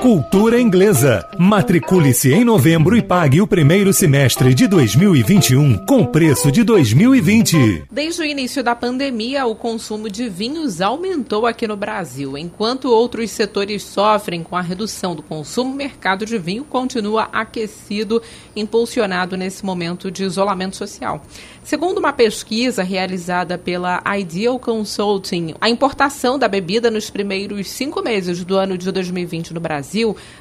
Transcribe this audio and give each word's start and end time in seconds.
Cultura 0.00 0.58
Inglesa. 0.58 1.28
Matricule-se 1.38 2.32
em 2.32 2.42
novembro 2.42 2.96
e 2.96 3.02
pague 3.02 3.42
o 3.42 3.46
primeiro 3.46 3.92
semestre 3.92 4.54
de 4.54 4.66
2021 4.66 5.84
com 5.84 6.06
preço 6.06 6.50
de 6.50 6.64
2020. 6.64 7.84
Desde 7.90 8.22
o 8.22 8.24
início 8.24 8.64
da 8.64 8.74
pandemia, 8.74 9.44
o 9.44 9.54
consumo 9.54 10.08
de 10.08 10.26
vinhos 10.26 10.80
aumentou 10.80 11.46
aqui 11.46 11.68
no 11.68 11.76
Brasil. 11.76 12.38
Enquanto 12.38 12.86
outros 12.86 13.30
setores 13.30 13.82
sofrem 13.82 14.42
com 14.42 14.56
a 14.56 14.62
redução 14.62 15.14
do 15.14 15.22
consumo, 15.22 15.74
o 15.74 15.76
mercado 15.76 16.24
de 16.24 16.38
vinho 16.38 16.64
continua 16.64 17.24
aquecido, 17.30 18.22
impulsionado 18.56 19.36
nesse 19.36 19.66
momento 19.66 20.10
de 20.10 20.24
isolamento 20.24 20.76
social. 20.76 21.22
Segundo 21.62 21.98
uma 21.98 22.12
pesquisa 22.12 22.82
realizada 22.82 23.58
pela 23.58 24.02
Ideal 24.18 24.58
Consulting, 24.58 25.54
a 25.60 25.68
importação 25.68 26.38
da 26.38 26.48
bebida 26.48 26.90
nos 26.90 27.10
primeiros 27.10 27.68
cinco 27.68 28.02
meses 28.02 28.42
do 28.42 28.56
ano 28.56 28.78
de 28.78 28.90
2020 28.90 29.52
no 29.52 29.60
Brasil 29.60 29.89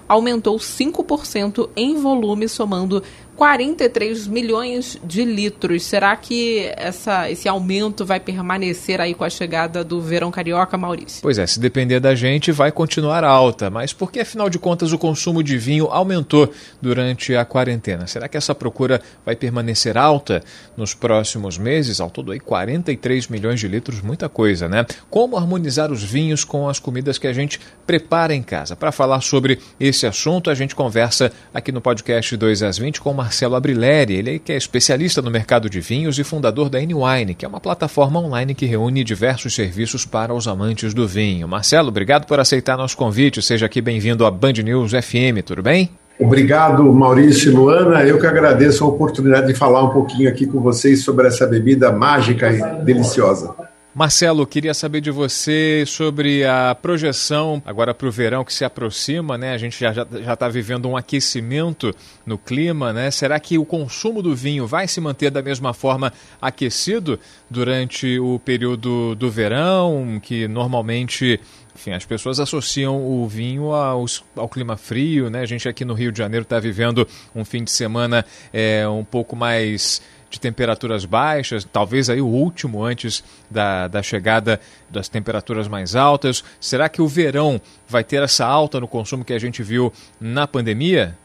aumentou 0.08 0.58
5% 0.58 1.70
em 1.76 1.96
volume, 1.96 2.48
somando 2.48 3.04
43 3.40 4.28
milhões 4.28 5.00
de 5.02 5.24
litros. 5.24 5.86
Será 5.86 6.14
que 6.18 6.70
essa, 6.76 7.32
esse 7.32 7.48
aumento 7.48 8.06
vai 8.06 8.20
permanecer 8.20 9.00
aí 9.00 9.14
com 9.14 9.24
a 9.24 9.30
chegada 9.30 9.82
do 9.82 10.02
verão 10.02 10.30
carioca, 10.30 10.78
Maurício? 10.78 11.22
Pois 11.22 11.38
é, 11.38 11.48
se 11.48 11.58
depender 11.58 12.02
da 12.02 12.14
gente, 12.14 12.52
vai 12.52 12.70
continuar 12.70 13.24
alta. 13.24 13.70
Mas 13.70 13.94
por 13.94 14.12
que, 14.12 14.20
afinal 14.20 14.50
de 14.50 14.60
contas, 14.60 14.92
o 14.92 14.98
consumo 14.98 15.42
de 15.42 15.58
vinho 15.58 15.86
aumentou 15.86 16.52
durante 16.82 17.34
a 17.34 17.46
quarentena? 17.46 18.08
Será 18.08 18.28
que 18.28 18.36
essa 18.36 18.54
procura 18.54 19.02
vai 19.26 19.38
permanecer 19.38 19.98
alta 19.98 20.44
nos 20.76 20.94
próximos 20.94 21.58
meses? 21.58 22.02
Ao 22.02 22.10
todo 22.10 22.34
aí, 22.34 22.42
43 22.42 23.30
milhões 23.30 23.62
de 23.62 23.70
litros, 23.70 24.02
muita 24.02 24.28
coisa, 24.28 24.68
né? 24.68 24.86
Como 25.10 25.38
harmonizar 25.38 25.94
os 25.94 26.04
vinhos 26.04 26.44
com 26.44 26.68
as 26.68 26.78
comidas 26.78 27.18
que 27.18 27.26
a 27.26 27.32
gente 27.32 27.58
prepara 27.88 28.36
em 28.36 28.44
casa? 28.44 28.76
Para 28.76 28.92
falar 28.92 29.22
sobre 29.22 29.60
esse 29.80 30.06
assunto, 30.06 30.50
a 30.50 30.54
gente 30.54 30.76
conversa 30.76 31.32
aqui 31.54 31.72
no 31.72 31.80
podcast 31.80 32.36
2 32.36 32.64
às 32.64 32.78
20 32.78 33.00
com 33.00 33.12
uma 33.12 33.29
Marcelo 33.30 33.56
Abrileri, 33.56 34.16
ele 34.16 34.40
que 34.40 34.52
é 34.52 34.58
especialista 34.58 35.22
no 35.22 35.30
mercado 35.30 35.70
de 35.70 35.80
vinhos 35.80 36.18
e 36.18 36.24
fundador 36.24 36.68
da 36.68 36.82
N-Wine, 36.82 37.36
que 37.36 37.46
é 37.46 37.48
uma 37.48 37.60
plataforma 37.60 38.20
online 38.20 38.56
que 38.56 38.66
reúne 38.66 39.04
diversos 39.04 39.54
serviços 39.54 40.04
para 40.04 40.34
os 40.34 40.48
amantes 40.48 40.96
do 40.96 41.08
vinho. 41.08 41.48
Marcelo, 41.48 41.90
obrigado 41.90 42.26
por 42.26 42.40
aceitar 42.40 42.76
nosso 42.76 42.98
convite. 42.98 43.40
Seja 43.40 43.68
aqui 43.68 43.82
bem-vindo 43.82 44.26
à 44.26 44.32
Band 44.32 44.54
News 44.64 44.94
FM, 44.94 45.44
tudo 45.46 45.62
bem? 45.62 45.92
Obrigado, 46.20 46.92
Maurício 46.92 47.52
e 47.52 47.56
Luana. 47.56 48.04
Eu 48.04 48.20
que 48.20 48.26
agradeço 48.26 48.84
a 48.84 48.88
oportunidade 48.88 49.46
de 49.46 49.54
falar 49.54 49.84
um 49.84 49.90
pouquinho 49.90 50.28
aqui 50.28 50.48
com 50.48 50.60
vocês 50.60 51.04
sobre 51.04 51.28
essa 51.28 51.46
bebida 51.46 51.92
mágica 51.92 52.52
e 52.52 52.84
deliciosa. 52.84 53.54
Marcelo, 53.94 54.46
queria 54.46 54.74
saber 54.74 55.02
de 55.02 55.10
você 55.10 55.84
sobre 55.88 56.46
a 56.46 56.76
projeção 56.76 57.62
agora 57.66 57.92
para 57.92 58.08
o 58.08 58.12
verão 58.12 58.46
que 58.46 58.54
se 58.54 58.64
aproxima, 58.64 59.36
né? 59.36 59.52
A 59.52 59.58
gente 59.58 59.80
já 59.80 59.92
já 59.92 60.34
está 60.34 60.48
vivendo 60.48 60.88
um 60.88 60.96
aquecimento 60.96 61.94
no 62.24 62.38
clima, 62.38 62.94
né? 62.94 63.10
Será 63.10 63.40
que 63.40 63.58
o 63.58 63.66
consumo 63.66 64.22
do 64.22 64.36
vinho 64.36 64.68
vai 64.68 64.88
se 64.88 65.02
manter 65.02 65.32
da 65.32 65.42
mesma 65.42 65.74
forma 65.74 66.14
aquecido 66.40 67.20
durante 67.50 68.20
o 68.20 68.38
período 68.38 69.16
do 69.16 69.30
verão, 69.30 70.20
que 70.22 70.48
normalmente 70.48 71.40
enfim, 71.76 71.92
as 71.92 72.06
pessoas 72.06 72.40
associam 72.40 73.02
o 73.02 73.28
vinho 73.28 73.74
ao, 73.74 74.06
ao, 74.36 74.50
clima 74.50 74.76
frio, 74.76 75.30
né? 75.30 75.42
A 75.42 75.46
gente 75.46 75.68
aqui 75.68 75.86
no 75.86 75.94
Rio 75.94 76.12
de 76.12 76.18
Janeiro 76.18 76.44
está 76.44 76.60
vivendo 76.60 77.08
um 77.34 77.46
fim 77.46 77.64
de 77.64 77.72
semana 77.72 78.26
é, 78.52 78.88
um 78.88 79.04
pouco 79.04 79.36
mais 79.36 80.02
de 80.30 80.40
temperaturas 80.40 81.06
baixas, 81.06 81.64
talvez 81.64 82.10
aí 82.10 82.22
o 82.22 82.28
último 82.28 82.84
antes 82.84 83.24
da, 83.50 83.88
da 83.88 84.04
chegada 84.04 84.60
das 84.90 85.10
temperaturas 85.10 85.68
mais 85.68 85.96
altas. 85.96 86.44
Será 86.60 86.88
que 86.88 87.02
o 87.02 87.08
verão 87.08 87.60
vai 87.88 88.04
ter 88.04 88.22
essa 88.22 88.46
alta 88.46 88.80
no 88.80 88.88
consumo 88.88 89.26
que 89.26 89.34
a 89.34 89.40
gente 89.40 89.64
viu 89.64 89.92
na 90.20 90.46
pandemia? 90.46 91.18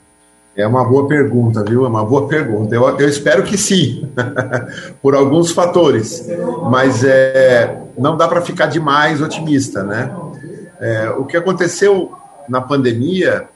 É 0.56 0.66
uma 0.66 0.84
boa 0.84 1.08
pergunta, 1.08 1.64
viu? 1.64 1.84
É 1.84 1.88
uma 1.88 2.04
boa 2.04 2.28
pergunta. 2.28 2.74
Eu, 2.74 2.88
eu 2.98 3.08
espero 3.08 3.42
que 3.42 3.58
sim, 3.58 4.08
por 5.02 5.14
alguns 5.14 5.50
fatores, 5.50 6.28
mas 6.70 7.02
é, 7.02 7.76
não 7.98 8.16
dá 8.16 8.28
para 8.28 8.40
ficar 8.40 8.66
demais 8.66 9.20
otimista, 9.20 9.82
né? 9.82 10.14
É, 10.80 11.10
o 11.10 11.24
que 11.24 11.36
aconteceu 11.36 12.12
na 12.48 12.60
pandemia 12.60 13.48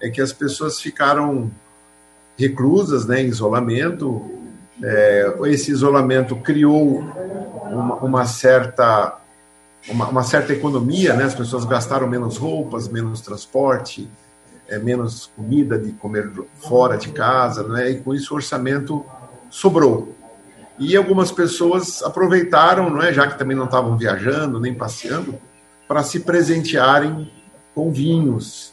é 0.00 0.08
que 0.08 0.20
as 0.20 0.32
pessoas 0.32 0.80
ficaram 0.80 1.50
reclusas, 2.38 3.06
né, 3.06 3.22
em 3.22 3.26
isolamento, 3.26 4.22
é, 4.82 5.34
esse 5.44 5.70
isolamento 5.70 6.36
criou 6.36 7.00
uma, 7.70 7.94
uma 7.96 8.26
certa 8.26 9.18
uma, 9.88 10.08
uma, 10.08 10.22
certa 10.22 10.52
economia, 10.52 11.14
né? 11.14 11.24
As 11.24 11.34
pessoas 11.34 11.64
gastaram 11.66 12.06
menos 12.06 12.38
roupas, 12.38 12.88
menos 12.88 13.20
transporte, 13.20 14.08
é, 14.66 14.78
menos 14.78 15.30
comida 15.36 15.78
de 15.78 15.92
comer 15.92 16.30
fora 16.54 16.96
de 16.96 17.10
casa, 17.10 17.68
né? 17.68 17.90
E 17.90 17.96
com 18.00 18.14
isso 18.14 18.32
o 18.32 18.36
orçamento 18.36 19.04
sobrou. 19.50 20.14
E 20.78 20.96
algumas 20.96 21.30
pessoas 21.30 22.02
aproveitaram, 22.02 22.90
não 22.90 23.02
é, 23.02 23.12
já 23.12 23.26
que 23.28 23.38
também 23.38 23.56
não 23.56 23.66
estavam 23.66 23.96
viajando 23.96 24.58
nem 24.58 24.74
passeando, 24.74 25.38
para 25.86 26.02
se 26.02 26.20
presentearem 26.20 27.30
com 27.74 27.92
vinhos. 27.92 28.72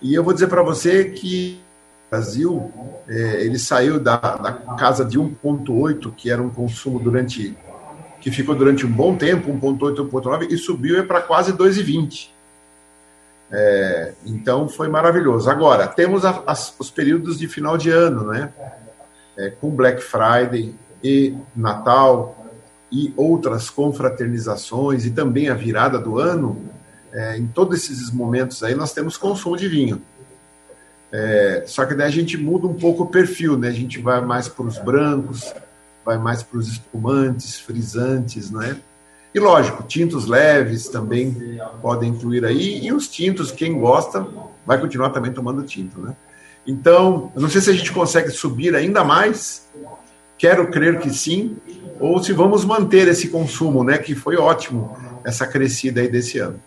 E 0.00 0.14
eu 0.14 0.22
vou 0.22 0.32
dizer 0.32 0.46
para 0.46 0.62
você 0.62 1.06
que 1.06 1.60
Brasil, 2.10 2.72
é, 3.08 3.44
ele 3.44 3.58
saiu 3.58 4.00
da, 4.00 4.16
da 4.16 4.52
casa 4.76 5.04
de 5.04 5.18
1,8, 5.18 6.12
que 6.14 6.30
era 6.30 6.42
um 6.42 6.50
consumo 6.50 6.98
durante 6.98 7.56
que 8.20 8.30
ficou 8.30 8.54
durante 8.54 8.84
um 8.84 8.90
bom 8.90 9.16
tempo, 9.16 9.50
1,8, 9.50 10.10
1,9, 10.10 10.50
e 10.50 10.58
subiu 10.58 11.06
para 11.06 11.22
quase 11.22 11.54
2,20. 11.54 12.28
É, 13.50 14.12
então 14.26 14.68
foi 14.68 14.88
maravilhoso. 14.88 15.50
Agora, 15.50 15.86
temos 15.86 16.24
a, 16.24 16.42
as, 16.46 16.74
os 16.78 16.90
períodos 16.90 17.38
de 17.38 17.48
final 17.48 17.78
de 17.78 17.90
ano, 17.90 18.24
né? 18.24 18.52
É, 19.38 19.50
com 19.50 19.70
Black 19.70 20.02
Friday 20.02 20.74
e 21.02 21.34
Natal 21.56 22.46
e 22.92 23.12
outras 23.16 23.70
confraternizações 23.70 25.06
e 25.06 25.10
também 25.10 25.48
a 25.48 25.54
virada 25.54 25.98
do 25.98 26.18
ano, 26.18 26.60
é, 27.12 27.38
em 27.38 27.46
todos 27.46 27.78
esses 27.78 28.10
momentos 28.10 28.62
aí 28.62 28.74
nós 28.74 28.92
temos 28.92 29.16
consumo 29.16 29.56
de 29.56 29.66
vinho. 29.66 30.02
É, 31.12 31.64
só 31.66 31.84
que 31.84 31.94
daí 31.94 32.06
a 32.06 32.10
gente 32.10 32.36
muda 32.36 32.66
um 32.66 32.74
pouco 32.74 33.02
o 33.02 33.06
perfil, 33.06 33.58
né? 33.58 33.68
A 33.68 33.72
gente 33.72 33.98
vai 34.00 34.20
mais 34.20 34.48
para 34.48 34.64
os 34.64 34.78
brancos, 34.78 35.52
vai 36.04 36.18
mais 36.18 36.42
para 36.42 36.58
os 36.58 36.68
espumantes, 36.68 37.58
frisantes, 37.58 38.50
né? 38.50 38.76
E 39.34 39.38
lógico, 39.38 39.82
tintos 39.84 40.26
leves 40.26 40.88
também 40.88 41.60
podem 41.80 42.10
incluir 42.10 42.44
aí, 42.44 42.84
e 42.84 42.92
os 42.92 43.08
tintos, 43.08 43.52
quem 43.52 43.78
gosta, 43.78 44.26
vai 44.66 44.80
continuar 44.80 45.10
também 45.10 45.32
tomando 45.32 45.62
tinto, 45.62 46.00
né? 46.00 46.16
Então, 46.66 47.32
não 47.34 47.48
sei 47.48 47.60
se 47.60 47.70
a 47.70 47.72
gente 47.72 47.92
consegue 47.92 48.30
subir 48.30 48.74
ainda 48.74 49.02
mais, 49.02 49.68
quero 50.36 50.70
crer 50.70 50.98
que 50.98 51.10
sim, 51.10 51.56
ou 51.98 52.22
se 52.22 52.32
vamos 52.32 52.64
manter 52.64 53.08
esse 53.08 53.28
consumo, 53.28 53.84
né? 53.84 53.98
Que 53.98 54.14
foi 54.14 54.36
ótimo 54.36 54.96
essa 55.24 55.46
crescida 55.46 56.00
aí 56.00 56.08
desse 56.08 56.38
ano. 56.38 56.60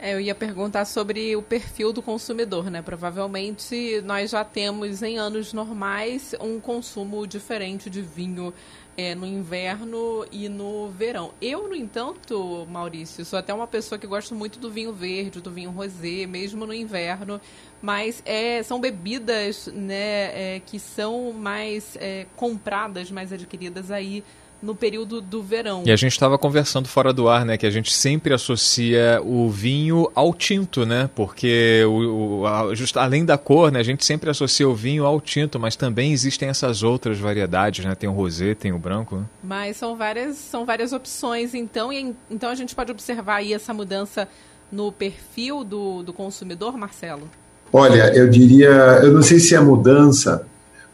É, 0.00 0.14
eu 0.14 0.20
ia 0.20 0.34
perguntar 0.34 0.84
sobre 0.84 1.34
o 1.34 1.42
perfil 1.42 1.92
do 1.92 2.00
consumidor, 2.00 2.70
né? 2.70 2.80
Provavelmente 2.80 4.00
nós 4.02 4.30
já 4.30 4.44
temos 4.44 5.02
em 5.02 5.18
anos 5.18 5.52
normais 5.52 6.36
um 6.40 6.60
consumo 6.60 7.26
diferente 7.26 7.90
de 7.90 8.00
vinho 8.00 8.54
é, 8.96 9.12
no 9.16 9.26
inverno 9.26 10.24
e 10.30 10.48
no 10.48 10.88
verão. 10.90 11.32
Eu, 11.42 11.68
no 11.68 11.74
entanto, 11.74 12.64
Maurício, 12.70 13.24
sou 13.24 13.40
até 13.40 13.52
uma 13.52 13.66
pessoa 13.66 13.98
que 13.98 14.06
gosta 14.06 14.36
muito 14.36 14.60
do 14.60 14.70
vinho 14.70 14.92
verde, 14.92 15.40
do 15.40 15.50
vinho 15.50 15.70
rosé, 15.70 16.26
mesmo 16.26 16.64
no 16.64 16.72
inverno, 16.72 17.40
mas 17.82 18.22
é, 18.24 18.62
são 18.62 18.80
bebidas 18.80 19.66
né, 19.66 20.56
é, 20.56 20.62
que 20.64 20.78
são 20.78 21.32
mais 21.32 21.96
é, 21.96 22.26
compradas, 22.36 23.10
mais 23.10 23.32
adquiridas 23.32 23.90
aí 23.90 24.22
no 24.62 24.74
período 24.74 25.20
do 25.20 25.42
verão. 25.42 25.82
E 25.86 25.92
a 25.92 25.96
gente 25.96 26.12
estava 26.12 26.36
conversando 26.36 26.88
fora 26.88 27.12
do 27.12 27.28
ar, 27.28 27.44
né, 27.44 27.56
que 27.56 27.66
a 27.66 27.70
gente 27.70 27.92
sempre 27.92 28.34
associa 28.34 29.20
o 29.24 29.48
vinho 29.48 30.10
ao 30.14 30.34
tinto, 30.34 30.84
né? 30.84 31.08
Porque 31.14 31.84
o, 31.86 32.40
o 32.40 32.46
a, 32.46 32.74
just, 32.74 32.96
além 32.96 33.24
da 33.24 33.38
cor, 33.38 33.70
né, 33.70 33.78
a 33.78 33.84
gente 33.84 34.04
sempre 34.04 34.28
associa 34.30 34.68
o 34.68 34.74
vinho 34.74 35.04
ao 35.04 35.20
tinto, 35.20 35.58
mas 35.60 35.76
também 35.76 36.12
existem 36.12 36.48
essas 36.48 36.82
outras 36.82 37.18
variedades, 37.18 37.84
né? 37.84 37.94
Tem 37.94 38.08
o 38.08 38.12
rosé, 38.12 38.54
tem 38.54 38.72
o 38.72 38.78
branco. 38.78 39.16
Né? 39.16 39.24
Mas 39.42 39.76
são 39.76 39.96
várias, 39.96 40.36
são 40.36 40.64
várias 40.64 40.92
opções, 40.92 41.54
então, 41.54 41.92
e, 41.92 42.14
então 42.30 42.50
a 42.50 42.54
gente 42.54 42.74
pode 42.74 42.90
observar 42.90 43.36
aí 43.36 43.52
essa 43.52 43.72
mudança 43.72 44.28
no 44.70 44.90
perfil 44.92 45.64
do, 45.64 46.02
do 46.02 46.12
consumidor, 46.12 46.76
Marcelo. 46.76 47.28
Olha, 47.72 48.14
eu 48.16 48.28
diria, 48.28 48.68
eu 49.02 49.12
não 49.12 49.22
sei 49.22 49.38
se 49.38 49.54
é 49.54 49.60
mudança 49.60 50.46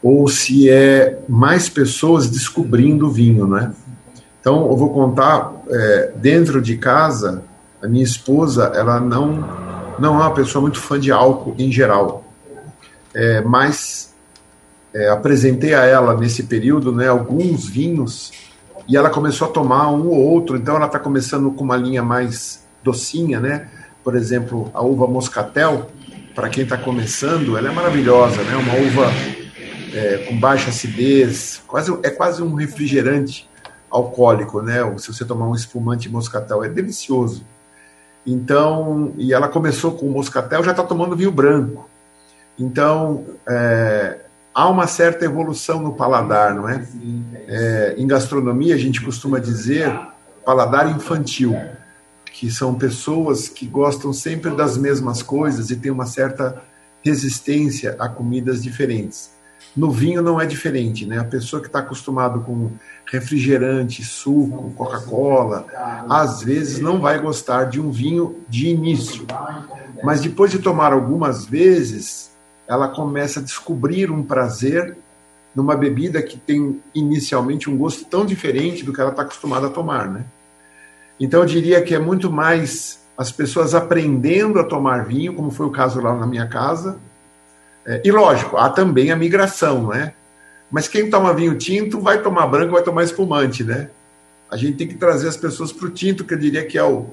ou 0.05 0.27
se 0.27 0.69
é 0.69 1.17
mais 1.27 1.67
pessoas 1.67 2.29
descobrindo 2.29 3.07
o 3.07 3.09
vinho, 3.09 3.47
né? 3.47 3.73
Então, 4.39 4.69
eu 4.69 4.77
vou 4.77 4.93
contar, 4.93 5.51
é, 5.67 6.11
dentro 6.15 6.61
de 6.61 6.77
casa, 6.77 7.41
a 7.81 7.87
minha 7.87 8.03
esposa, 8.03 8.71
ela 8.75 8.99
não 8.99 9.43
não 9.97 10.13
é 10.13 10.25
uma 10.25 10.33
pessoa 10.33 10.61
muito 10.61 10.79
fã 10.79 10.99
de 10.99 11.11
álcool 11.11 11.55
em 11.57 11.71
geral. 11.71 12.23
É, 13.15 13.41
mas 13.41 14.13
é, 14.93 15.09
apresentei 15.09 15.73
a 15.73 15.85
ela 15.85 16.15
nesse 16.15 16.43
período 16.43 16.91
né, 16.91 17.07
alguns 17.07 17.67
vinhos 17.67 18.31
e 18.87 18.95
ela 18.95 19.09
começou 19.09 19.47
a 19.47 19.51
tomar 19.51 19.89
um 19.89 20.09
ou 20.09 20.19
outro. 20.19 20.55
Então 20.55 20.75
ela 20.75 20.85
está 20.85 20.99
começando 20.99 21.49
com 21.49 21.63
uma 21.63 21.77
linha 21.77 22.03
mais 22.03 22.63
docinha, 22.83 23.39
né? 23.39 23.69
Por 24.03 24.15
exemplo, 24.15 24.69
a 24.71 24.83
uva 24.83 25.07
moscatel, 25.07 25.89
para 26.35 26.47
quem 26.47 26.63
está 26.63 26.77
começando, 26.77 27.57
ela 27.57 27.69
é 27.69 27.73
maravilhosa, 27.73 28.43
né? 28.43 28.55
Uma 28.55 28.75
uva 28.75 29.44
é, 29.95 30.17
com 30.27 30.37
baixa 30.37 30.69
acidez, 30.69 31.63
quase, 31.65 31.97
é 32.03 32.09
quase 32.09 32.43
um 32.43 32.53
refrigerante 32.53 33.49
alcoólico, 33.89 34.61
né? 34.61 34.79
Se 34.97 35.07
você 35.07 35.23
tomar 35.23 35.47
um 35.47 35.55
espumante 35.55 36.09
moscatel, 36.09 36.65
é 36.65 36.69
delicioso. 36.69 37.45
Então, 38.27 39.13
e 39.17 39.33
ela 39.33 39.47
começou 39.47 39.93
com 39.93 40.07
o 40.07 40.11
moscatel, 40.11 40.63
já 40.63 40.71
está 40.71 40.83
tomando 40.83 41.15
vinho 41.15 41.31
branco. 41.31 41.89
Então, 42.59 43.23
é, 43.47 44.19
há 44.53 44.67
uma 44.67 44.85
certa 44.85 45.23
evolução 45.23 45.81
no 45.81 45.93
paladar, 45.93 46.53
não 46.53 46.67
é? 46.67 46.85
é? 47.47 47.95
Em 47.97 48.05
gastronomia, 48.05 48.75
a 48.75 48.77
gente 48.77 49.01
costuma 49.01 49.39
dizer 49.39 49.97
paladar 50.43 50.93
infantil, 50.93 51.55
que 52.25 52.51
são 52.51 52.75
pessoas 52.75 53.47
que 53.47 53.65
gostam 53.65 54.11
sempre 54.11 54.51
das 54.51 54.77
mesmas 54.77 55.23
coisas 55.23 55.69
e 55.69 55.75
têm 55.77 55.91
uma 55.91 56.05
certa 56.05 56.61
resistência 57.01 57.95
a 57.97 58.09
comidas 58.09 58.61
diferentes. 58.61 59.34
No 59.75 59.91
vinho 59.91 60.21
não 60.21 60.39
é 60.39 60.45
diferente, 60.45 61.05
né? 61.05 61.19
A 61.19 61.25
pessoa 61.25 61.61
que 61.61 61.67
está 61.67 61.79
acostumado 61.79 62.39
com 62.41 62.71
refrigerante, 63.05 64.03
suco, 64.03 64.71
Coca-Cola, 64.71 65.67
às 66.09 66.41
vezes 66.41 66.79
não 66.79 67.01
vai 67.01 67.19
gostar 67.19 67.65
de 67.65 67.81
um 67.81 67.91
vinho 67.91 68.41
de 68.47 68.67
início. 68.69 69.25
Mas 70.03 70.21
depois 70.21 70.51
de 70.51 70.59
tomar 70.59 70.93
algumas 70.93 71.45
vezes, 71.45 72.31
ela 72.67 72.87
começa 72.87 73.39
a 73.39 73.43
descobrir 73.43 74.09
um 74.09 74.23
prazer 74.23 74.97
numa 75.53 75.75
bebida 75.75 76.21
que 76.21 76.37
tem 76.37 76.81
inicialmente 76.93 77.69
um 77.69 77.77
gosto 77.77 78.05
tão 78.05 78.25
diferente 78.25 78.83
do 78.83 78.91
que 78.91 78.99
ela 78.99 79.11
está 79.11 79.21
acostumada 79.21 79.67
a 79.67 79.69
tomar, 79.69 80.09
né? 80.09 80.25
Então 81.19 81.41
eu 81.41 81.45
diria 81.45 81.81
que 81.81 81.95
é 81.95 81.99
muito 81.99 82.31
mais 82.31 82.99
as 83.17 83.31
pessoas 83.31 83.73
aprendendo 83.73 84.59
a 84.59 84.63
tomar 84.63 85.05
vinho, 85.05 85.33
como 85.33 85.49
foi 85.49 85.65
o 85.65 85.71
caso 85.71 86.01
lá 86.01 86.13
na 86.13 86.27
minha 86.27 86.47
casa. 86.47 86.99
É, 87.85 88.01
e 88.03 88.11
lógico, 88.11 88.57
há 88.57 88.69
também 88.69 89.11
a 89.11 89.15
migração, 89.15 89.87
né? 89.89 90.13
Mas 90.71 90.87
quem 90.87 91.09
toma 91.09 91.33
vinho 91.33 91.55
tinto 91.57 91.99
vai 91.99 92.21
tomar 92.21 92.47
branco, 92.47 92.73
vai 92.73 92.83
tomar 92.83 93.03
espumante, 93.03 93.63
né? 93.63 93.89
A 94.49 94.57
gente 94.57 94.77
tem 94.77 94.87
que 94.87 94.95
trazer 94.95 95.27
as 95.27 95.37
pessoas 95.37 95.71
para 95.71 95.87
o 95.87 95.91
tinto, 95.91 96.23
que 96.23 96.33
eu 96.33 96.37
diria 96.37 96.65
que 96.65 96.77
é 96.77 96.83
o, 96.83 97.07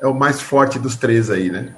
é 0.00 0.06
o 0.06 0.14
mais 0.14 0.40
forte 0.40 0.78
dos 0.78 0.96
três 0.96 1.30
aí, 1.30 1.50
né? 1.50 1.74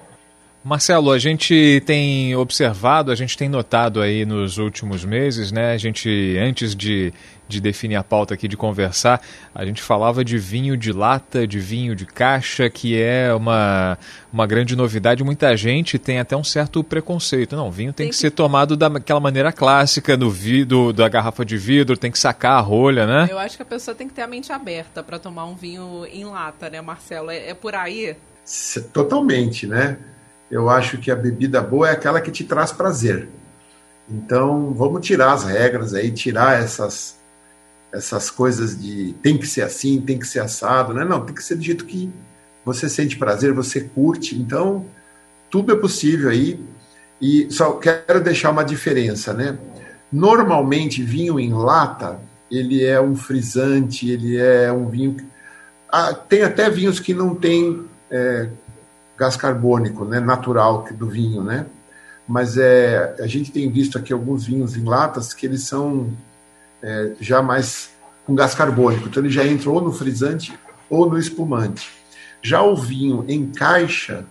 Marcelo, 0.64 1.12
a 1.12 1.18
gente 1.18 1.82
tem 1.84 2.34
observado, 2.34 3.12
a 3.12 3.14
gente 3.14 3.36
tem 3.36 3.50
notado 3.50 4.00
aí 4.00 4.24
nos 4.24 4.56
últimos 4.56 5.04
meses, 5.04 5.52
né? 5.52 5.72
A 5.72 5.76
gente, 5.76 6.38
antes 6.38 6.74
de, 6.74 7.12
de 7.46 7.60
definir 7.60 7.96
a 7.96 8.02
pauta 8.02 8.32
aqui, 8.32 8.48
de 8.48 8.56
conversar, 8.56 9.20
a 9.54 9.62
gente 9.66 9.82
falava 9.82 10.24
de 10.24 10.38
vinho 10.38 10.74
de 10.74 10.90
lata, 10.90 11.46
de 11.46 11.58
vinho 11.60 11.94
de 11.94 12.06
caixa, 12.06 12.70
que 12.70 12.98
é 12.98 13.34
uma, 13.34 13.98
uma 14.32 14.46
grande 14.46 14.74
novidade. 14.74 15.22
Muita 15.22 15.54
gente 15.54 15.98
tem 15.98 16.18
até 16.18 16.34
um 16.34 16.42
certo 16.42 16.82
preconceito. 16.82 17.54
Não, 17.54 17.70
vinho 17.70 17.92
tem, 17.92 18.06
tem 18.06 18.06
que, 18.06 18.14
que, 18.14 18.18
ser 18.18 18.30
tomado 18.30 18.74
daquela 18.74 19.20
maneira 19.20 19.52
clássica, 19.52 20.16
no 20.16 20.30
vidro, 20.30 20.94
da 20.94 21.06
garrafa 21.10 21.44
de 21.44 21.58
vidro, 21.58 21.94
tem 21.94 22.10
que 22.10 22.18
sacar 22.18 22.56
a 22.56 22.60
rolha, 22.60 23.06
né? 23.06 23.28
Eu 23.30 23.38
acho 23.38 23.54
que 23.54 23.62
a 23.62 23.66
pessoa 23.66 23.94
tem 23.94 24.08
que 24.08 24.14
ter 24.14 24.22
a 24.22 24.26
mente 24.26 24.50
aberta 24.50 25.02
para 25.02 25.18
tomar 25.18 25.44
um 25.44 25.54
vinho 25.54 26.06
em 26.10 26.24
lata, 26.24 26.70
né, 26.70 26.80
Marcelo? 26.80 27.30
É, 27.30 27.50
é 27.50 27.54
por 27.54 27.74
aí? 27.74 28.16
Totalmente, 28.94 29.66
né? 29.66 29.98
Eu 30.50 30.68
acho 30.68 30.98
que 30.98 31.10
a 31.10 31.16
bebida 31.16 31.60
boa 31.60 31.88
é 31.88 31.92
aquela 31.92 32.20
que 32.20 32.30
te 32.30 32.44
traz 32.44 32.72
prazer. 32.72 33.28
Então, 34.08 34.72
vamos 34.74 35.06
tirar 35.06 35.32
as 35.32 35.44
regras 35.44 35.94
aí, 35.94 36.10
tirar 36.10 36.62
essas 36.62 37.22
essas 37.92 38.28
coisas 38.28 38.76
de 38.80 39.14
tem 39.22 39.38
que 39.38 39.46
ser 39.46 39.62
assim, 39.62 40.00
tem 40.00 40.18
que 40.18 40.26
ser 40.26 40.40
assado, 40.40 40.92
né? 40.92 41.04
Não, 41.04 41.24
tem 41.24 41.32
que 41.34 41.44
ser 41.44 41.54
do 41.54 41.62
jeito 41.62 41.86
que 41.86 42.12
você 42.64 42.88
sente 42.88 43.16
prazer, 43.16 43.52
você 43.52 43.82
curte. 43.82 44.36
Então, 44.36 44.84
tudo 45.48 45.72
é 45.72 45.76
possível 45.76 46.28
aí. 46.28 46.58
E 47.20 47.48
só 47.50 47.74
quero 47.74 48.20
deixar 48.20 48.50
uma 48.50 48.64
diferença, 48.64 49.32
né? 49.32 49.56
Normalmente, 50.10 51.02
vinho 51.02 51.38
em 51.38 51.52
lata, 51.52 52.20
ele 52.50 52.84
é 52.84 53.00
um 53.00 53.14
frisante, 53.14 54.10
ele 54.10 54.36
é 54.36 54.72
um 54.72 54.88
vinho. 54.88 55.16
Ah, 55.90 56.12
tem 56.12 56.42
até 56.42 56.68
vinhos 56.68 56.98
que 56.98 57.14
não 57.14 57.34
tem 57.34 57.84
é, 58.10 58.48
gás 59.18 59.36
carbônico, 59.36 60.04
né, 60.04 60.20
natural 60.20 60.86
do 60.92 61.08
vinho, 61.08 61.42
né? 61.42 61.66
Mas 62.26 62.56
é, 62.56 63.16
a 63.20 63.26
gente 63.26 63.52
tem 63.52 63.70
visto 63.70 63.98
aqui 63.98 64.12
alguns 64.12 64.46
vinhos 64.46 64.76
em 64.76 64.84
latas 64.84 65.34
que 65.34 65.46
eles 65.46 65.64
são 65.64 66.10
é, 66.82 67.12
já 67.20 67.42
mais 67.42 67.90
com 68.26 68.34
gás 68.34 68.54
carbônico, 68.54 69.08
então 69.08 69.22
ele 69.22 69.32
já 69.32 69.46
entra 69.46 69.70
ou 69.70 69.80
no 69.80 69.92
frisante 69.92 70.58
ou 70.88 71.08
no 71.08 71.18
espumante. 71.18 71.90
Já 72.40 72.62
o 72.62 72.76
vinho 72.76 73.24
em 73.28 73.46
caixa, 73.46 74.24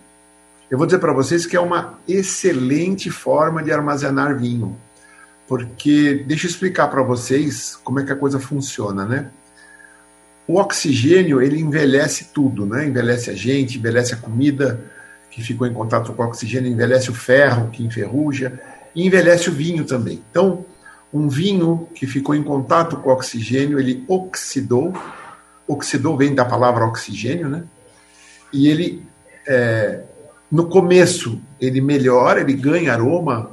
eu 0.70 0.76
vou 0.76 0.86
dizer 0.86 0.98
para 0.98 1.12
vocês 1.12 1.46
que 1.46 1.56
é 1.56 1.60
uma 1.60 1.98
excelente 2.08 3.10
forma 3.10 3.62
de 3.62 3.70
armazenar 3.70 4.36
vinho, 4.36 4.76
porque 5.46 6.24
deixa 6.26 6.46
eu 6.46 6.50
explicar 6.50 6.88
para 6.88 7.02
vocês 7.02 7.76
como 7.84 8.00
é 8.00 8.04
que 8.04 8.12
a 8.12 8.16
coisa 8.16 8.40
funciona, 8.40 9.04
né? 9.04 9.30
O 10.46 10.58
oxigênio, 10.58 11.40
ele 11.40 11.58
envelhece 11.58 12.26
tudo, 12.32 12.66
né? 12.66 12.86
Envelhece 12.86 13.30
a 13.30 13.34
gente, 13.34 13.78
envelhece 13.78 14.12
a 14.12 14.16
comida 14.16 14.80
que 15.30 15.42
ficou 15.42 15.66
em 15.66 15.72
contato 15.72 16.12
com 16.12 16.22
o 16.22 16.26
oxigênio, 16.26 16.70
envelhece 16.70 17.10
o 17.10 17.14
ferro 17.14 17.70
que 17.70 17.84
enferruja 17.84 18.60
e 18.94 19.06
envelhece 19.06 19.48
o 19.48 19.52
vinho 19.52 19.84
também. 19.84 20.22
Então, 20.30 20.64
um 21.12 21.28
vinho 21.28 21.88
que 21.94 22.06
ficou 22.06 22.34
em 22.34 22.42
contato 22.42 22.96
com 22.98 23.08
o 23.08 23.12
oxigênio, 23.12 23.80
ele 23.80 24.04
oxidou. 24.06 24.92
Oxidou 25.66 26.16
vem 26.16 26.34
da 26.34 26.44
palavra 26.44 26.84
oxigênio, 26.84 27.48
né? 27.48 27.64
E 28.52 28.68
ele, 28.68 29.02
é, 29.48 30.02
no 30.50 30.66
começo, 30.66 31.40
ele 31.60 31.80
melhora, 31.80 32.40
ele 32.40 32.52
ganha 32.52 32.92
aroma, 32.92 33.50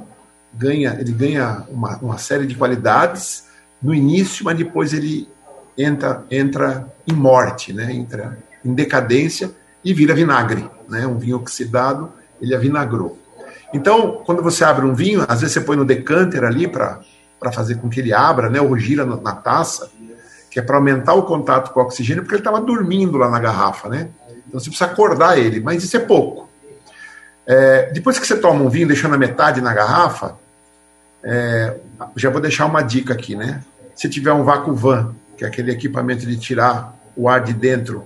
ganha, 0.52 0.96
ele 1.00 1.12
ganha 1.12 1.64
uma, 1.68 1.96
uma 1.98 2.18
série 2.18 2.46
de 2.46 2.54
qualidades 2.54 3.46
no 3.82 3.94
início, 3.94 4.44
mas 4.44 4.56
depois 4.56 4.92
ele 4.92 5.28
entra, 5.76 6.24
entra 6.30 6.92
em 7.06 7.14
morte, 7.14 7.72
né? 7.72 7.92
entra 7.92 8.38
em 8.64 8.74
decadência 8.74 9.50
e 9.84 9.92
vira 9.92 10.14
vinagre. 10.14 10.68
Né? 10.88 11.06
Um 11.06 11.18
vinho 11.18 11.36
oxidado, 11.36 12.12
ele 12.40 12.54
avinagrou. 12.54 13.18
Então, 13.72 14.22
quando 14.24 14.42
você 14.42 14.64
abre 14.64 14.84
um 14.84 14.94
vinho, 14.94 15.24
às 15.26 15.40
vezes 15.40 15.54
você 15.54 15.60
põe 15.60 15.76
no 15.76 15.84
decanter 15.84 16.44
ali 16.44 16.68
para 16.68 17.00
fazer 17.52 17.76
com 17.76 17.88
que 17.88 18.00
ele 18.00 18.12
abra, 18.12 18.50
né? 18.50 18.60
ou 18.60 18.76
gira 18.76 19.04
na 19.04 19.32
taça, 19.32 19.90
que 20.50 20.58
é 20.58 20.62
para 20.62 20.76
aumentar 20.76 21.14
o 21.14 21.22
contato 21.22 21.72
com 21.72 21.80
o 21.80 21.82
oxigênio, 21.82 22.22
porque 22.22 22.34
ele 22.34 22.40
estava 22.40 22.60
dormindo 22.60 23.16
lá 23.16 23.30
na 23.30 23.40
garrafa. 23.40 23.88
Né? 23.88 24.10
Então 24.46 24.60
você 24.60 24.68
precisa 24.68 24.90
acordar 24.90 25.38
ele, 25.38 25.60
mas 25.60 25.82
isso 25.82 25.96
é 25.96 26.00
pouco. 26.00 26.50
É, 27.46 27.90
depois 27.92 28.18
que 28.18 28.26
você 28.26 28.36
toma 28.36 28.62
um 28.62 28.68
vinho, 28.68 28.86
deixando 28.86 29.14
a 29.14 29.18
metade 29.18 29.60
na 29.60 29.72
garrafa, 29.74 30.36
é, 31.24 31.76
já 32.16 32.30
vou 32.30 32.40
deixar 32.40 32.66
uma 32.66 32.82
dica 32.82 33.14
aqui, 33.14 33.34
né? 33.34 33.62
Se 33.94 34.08
tiver 34.08 34.32
um 34.32 34.44
vácuo 34.44 34.74
van 34.74 35.14
que 35.36 35.44
é 35.44 35.48
aquele 35.48 35.72
equipamento 35.72 36.26
de 36.26 36.36
tirar 36.36 36.96
o 37.16 37.28
ar 37.28 37.42
de 37.42 37.52
dentro, 37.52 38.04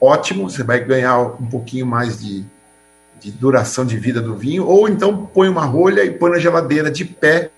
ótimo, 0.00 0.48
você 0.48 0.62
vai 0.62 0.80
ganhar 0.80 1.18
um 1.20 1.46
pouquinho 1.46 1.86
mais 1.86 2.20
de, 2.20 2.44
de 3.20 3.30
duração 3.30 3.84
de 3.84 3.96
vida 3.96 4.20
do 4.20 4.36
vinho, 4.36 4.66
ou 4.66 4.88
então 4.88 5.26
põe 5.26 5.48
uma 5.48 5.64
rolha 5.64 6.04
e 6.04 6.10
põe 6.10 6.30
na 6.30 6.38
geladeira 6.38 6.90
de 6.90 7.04
pé 7.04 7.50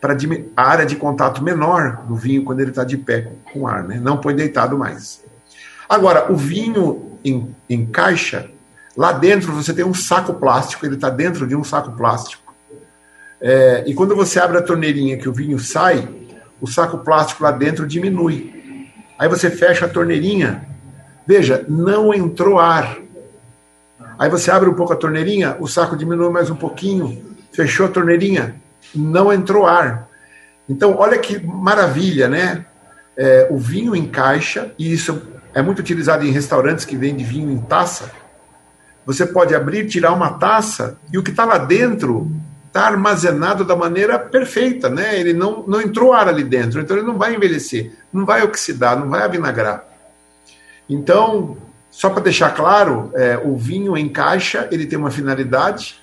para 0.00 0.16
a 0.56 0.62
área 0.62 0.84
de 0.84 0.96
contato 0.96 1.42
menor 1.42 2.04
do 2.06 2.14
vinho 2.14 2.44
quando 2.44 2.60
ele 2.60 2.70
está 2.70 2.84
de 2.84 2.98
pé 2.98 3.32
com 3.52 3.66
ar, 3.66 3.82
né? 3.84 3.98
não 3.98 4.18
põe 4.18 4.34
deitado 4.34 4.76
mais. 4.76 5.24
Agora, 5.88 6.30
o 6.30 6.36
vinho 6.36 7.18
em, 7.24 7.54
em 7.68 7.86
caixa, 7.86 8.50
lá 8.94 9.12
dentro 9.12 9.52
você 9.52 9.72
tem 9.72 9.84
um 9.84 9.94
saco 9.94 10.34
plástico, 10.34 10.84
ele 10.84 10.96
está 10.96 11.08
dentro 11.08 11.46
de 11.46 11.56
um 11.56 11.64
saco 11.64 11.92
plástico. 11.92 12.54
É, 13.40 13.84
e 13.86 13.94
quando 13.94 14.14
você 14.14 14.38
abre 14.38 14.58
a 14.58 14.62
torneirinha 14.62 15.16
que 15.16 15.28
o 15.28 15.32
vinho 15.32 15.58
sai, 15.58 16.06
o 16.64 16.66
saco 16.66 16.96
plástico 16.96 17.44
lá 17.44 17.50
dentro 17.50 17.86
diminui. 17.86 18.90
Aí 19.18 19.28
você 19.28 19.50
fecha 19.50 19.84
a 19.84 19.88
torneirinha, 19.88 20.66
veja, 21.26 21.62
não 21.68 22.14
entrou 22.14 22.58
ar. 22.58 22.96
Aí 24.18 24.30
você 24.30 24.50
abre 24.50 24.70
um 24.70 24.72
pouco 24.72 24.94
a 24.94 24.96
torneirinha, 24.96 25.58
o 25.60 25.68
saco 25.68 25.94
diminui 25.94 26.30
mais 26.30 26.48
um 26.48 26.56
pouquinho, 26.56 27.36
fechou 27.52 27.84
a 27.84 27.90
torneirinha, 27.90 28.54
não 28.94 29.30
entrou 29.30 29.66
ar. 29.66 30.08
Então, 30.66 30.96
olha 30.96 31.18
que 31.18 31.38
maravilha, 31.38 32.28
né? 32.30 32.64
É, 33.14 33.46
o 33.50 33.58
vinho 33.58 33.94
em 33.94 34.06
caixa, 34.06 34.72
e 34.78 34.90
isso 34.90 35.20
é 35.52 35.60
muito 35.60 35.80
utilizado 35.80 36.24
em 36.24 36.30
restaurantes 36.30 36.86
que 36.86 36.96
vendem 36.96 37.26
vinho 37.26 37.50
em 37.50 37.60
taça. 37.60 38.10
Você 39.04 39.26
pode 39.26 39.54
abrir, 39.54 39.86
tirar 39.86 40.14
uma 40.14 40.30
taça, 40.38 40.96
e 41.12 41.18
o 41.18 41.22
que 41.22 41.30
está 41.30 41.44
lá 41.44 41.58
dentro 41.58 42.34
está 42.74 42.86
armazenado 42.88 43.64
da 43.64 43.76
maneira 43.76 44.18
perfeita, 44.18 44.90
né? 44.90 45.16
Ele 45.16 45.32
não, 45.32 45.62
não 45.64 45.80
entrou 45.80 46.12
ar 46.12 46.28
ali 46.28 46.42
dentro, 46.42 46.80
então 46.80 46.96
ele 46.96 47.06
não 47.06 47.16
vai 47.16 47.32
envelhecer, 47.32 47.92
não 48.12 48.26
vai 48.26 48.42
oxidar, 48.42 48.98
não 48.98 49.08
vai 49.08 49.22
avinagrar. 49.22 49.84
Então, 50.90 51.56
Só 51.94 52.10
para 52.10 52.24
deixar 52.24 52.50
claro, 52.50 53.12
é, 53.14 53.40
o 53.44 53.56
vinho 53.56 53.96
em 53.96 54.08
caixa 54.08 54.68
ele 54.72 54.84
tem 54.84 54.98
uma 54.98 55.12
finalidade 55.12 56.02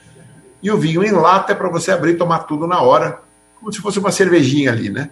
e 0.64 0.72
o 0.72 0.78
vinho 0.78 1.04
em 1.04 1.12
lata 1.12 1.52
é 1.52 1.56
para 1.56 1.68
você 1.68 1.92
abrir 1.92 2.12
e 2.12 2.18
tomar 2.18 2.40
tudo 2.40 2.66
na 2.66 2.82
hora, 2.82 3.20
como 3.60 3.74
se 3.74 3.82
fosse 3.82 4.00
uma 4.00 4.10
cervejinha 4.10 4.72
ali, 4.72 4.90
né? 4.90 5.10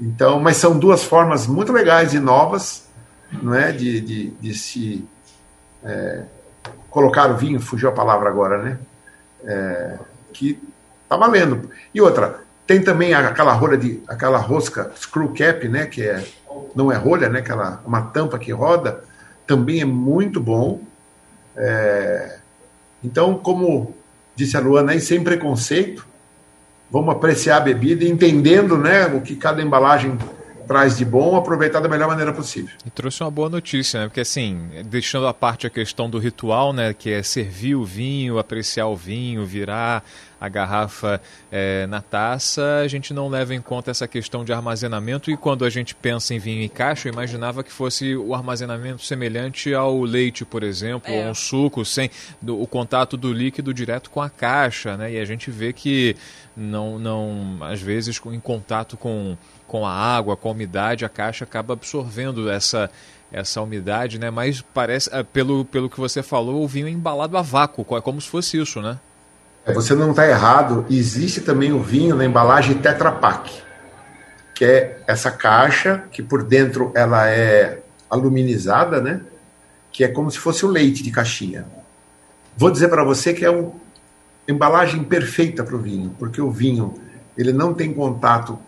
Então, 0.00 0.40
mas 0.40 0.56
são 0.56 0.78
duas 0.78 1.04
formas 1.04 1.46
muito 1.46 1.70
legais 1.70 2.14
e 2.14 2.18
novas, 2.18 2.88
não 3.42 3.54
é, 3.54 3.70
de, 3.70 4.00
de, 4.00 4.30
de 4.30 4.54
se 4.54 5.06
é, 5.84 6.22
colocar 6.88 7.30
o 7.30 7.36
vinho, 7.36 7.60
fugiu 7.60 7.90
a 7.90 7.92
palavra 7.92 8.30
agora, 8.30 8.62
né? 8.62 8.78
É, 9.44 9.98
que 10.38 10.58
tá 11.08 11.16
valendo. 11.16 11.68
E 11.92 12.00
outra, 12.00 12.40
tem 12.66 12.80
também 12.80 13.12
aquela 13.12 13.52
rolha 13.52 13.76
de, 13.76 14.00
aquela 14.06 14.38
rosca 14.38 14.92
screw 14.96 15.32
cap, 15.32 15.66
né? 15.68 15.86
Que 15.86 16.02
é 16.02 16.24
não 16.74 16.92
é 16.92 16.96
rolha, 16.96 17.28
né? 17.28 17.40
Aquela 17.40 17.82
uma 17.84 18.02
tampa 18.02 18.38
que 18.38 18.52
roda, 18.52 19.02
também 19.46 19.80
é 19.80 19.84
muito 19.84 20.40
bom. 20.40 20.80
É, 21.56 22.38
então, 23.02 23.34
como 23.34 23.94
disse 24.36 24.56
a 24.56 24.60
Luana 24.60 24.92
aí, 24.92 25.00
sem 25.00 25.22
preconceito, 25.24 26.06
vamos 26.90 27.14
apreciar 27.14 27.56
a 27.56 27.60
bebida, 27.60 28.04
entendendo 28.04 28.78
né, 28.78 29.06
o 29.06 29.20
que 29.20 29.34
cada 29.34 29.60
embalagem 29.60 30.16
traz 30.68 30.98
de 30.98 31.04
bom, 31.04 31.34
aproveitar 31.34 31.80
da 31.80 31.88
melhor 31.88 32.06
maneira 32.06 32.32
possível. 32.32 32.70
E 32.84 32.90
trouxe 32.90 33.22
uma 33.22 33.30
boa 33.30 33.48
notícia, 33.48 34.00
né? 34.00 34.06
Porque 34.06 34.20
assim, 34.20 34.68
deixando 34.84 35.26
a 35.26 35.32
parte 35.32 35.66
a 35.66 35.70
questão 35.70 36.10
do 36.10 36.18
ritual, 36.18 36.74
né? 36.74 36.92
Que 36.92 37.10
é 37.10 37.22
servir 37.22 37.74
o 37.74 37.84
vinho, 37.84 38.38
apreciar 38.38 38.86
o 38.86 38.94
vinho, 38.94 39.46
virar 39.46 40.04
a 40.40 40.48
garrafa 40.48 41.20
é, 41.50 41.86
na 41.86 42.00
taça, 42.00 42.80
a 42.84 42.86
gente 42.86 43.12
não 43.12 43.28
leva 43.28 43.54
em 43.54 43.60
conta 43.60 43.90
essa 43.90 44.06
questão 44.06 44.44
de 44.44 44.52
armazenamento. 44.52 45.30
E 45.30 45.36
quando 45.36 45.64
a 45.64 45.70
gente 45.70 45.94
pensa 45.94 46.34
em 46.34 46.38
vinho 46.38 46.62
em 46.62 46.68
caixa, 46.68 47.08
eu 47.08 47.12
imaginava 47.12 47.64
que 47.64 47.72
fosse 47.72 48.14
o 48.14 48.34
armazenamento 48.34 49.02
semelhante 49.04 49.74
ao 49.74 50.00
leite, 50.02 50.44
por 50.44 50.62
exemplo, 50.62 51.12
é. 51.12 51.24
ou 51.24 51.30
um 51.30 51.34
suco, 51.34 51.84
sem 51.84 52.10
do, 52.40 52.60
o 52.60 52.66
contato 52.66 53.16
do 53.16 53.32
líquido 53.32 53.74
direto 53.74 54.10
com 54.10 54.22
a 54.22 54.30
caixa, 54.30 54.96
né? 54.96 55.12
E 55.12 55.18
a 55.18 55.24
gente 55.24 55.50
vê 55.50 55.72
que 55.72 56.14
não, 56.56 56.98
não 56.98 57.58
às 57.62 57.80
vezes, 57.80 58.20
em 58.26 58.40
contato 58.40 58.96
com 58.96 59.36
com 59.68 59.86
a 59.86 59.92
água, 59.92 60.36
com 60.36 60.48
a 60.48 60.52
umidade, 60.52 61.04
a 61.04 61.08
caixa 61.08 61.44
acaba 61.44 61.74
absorvendo 61.74 62.50
essa 62.50 62.90
essa 63.30 63.60
umidade, 63.60 64.18
né? 64.18 64.30
Mas 64.30 64.62
parece, 64.62 65.10
eh, 65.12 65.22
pelo, 65.22 65.64
pelo 65.64 65.90
que 65.90 66.00
você 66.00 66.22
falou, 66.22 66.64
o 66.64 66.66
vinho 66.66 66.86
é 66.86 66.90
embalado 66.90 67.36
a 67.36 67.42
vácuo, 67.42 67.84
é 67.94 68.00
como 68.00 68.18
se 68.20 68.28
fosse 68.28 68.58
isso, 68.58 68.80
né? 68.80 68.98
É, 69.66 69.72
você 69.72 69.94
não 69.94 70.10
está 70.10 70.26
errado. 70.26 70.86
Existe 70.88 71.42
também 71.42 71.72
o 71.72 71.82
vinho 71.82 72.16
na 72.16 72.24
embalagem 72.24 72.78
Tetra 72.78 73.12
Pak, 73.12 73.52
que 74.54 74.64
é 74.64 75.02
essa 75.06 75.30
caixa 75.30 76.04
que 76.10 76.22
por 76.22 76.42
dentro 76.42 76.90
ela 76.94 77.28
é 77.28 77.80
aluminizada, 78.08 79.00
né? 79.00 79.20
Que 79.92 80.04
é 80.04 80.08
como 80.08 80.30
se 80.30 80.38
fosse 80.38 80.64
o 80.64 80.68
leite 80.68 81.02
de 81.02 81.10
caixinha. 81.10 81.66
Vou 82.56 82.70
dizer 82.70 82.88
para 82.88 83.04
você 83.04 83.34
que 83.34 83.44
é 83.44 83.50
uma 83.50 83.72
embalagem 84.48 85.04
perfeita 85.04 85.62
para 85.62 85.76
o 85.76 85.78
vinho, 85.78 86.16
porque 86.18 86.40
o 86.40 86.50
vinho 86.50 86.94
ele 87.36 87.52
não 87.52 87.74
tem 87.74 87.92
contato 87.92 88.58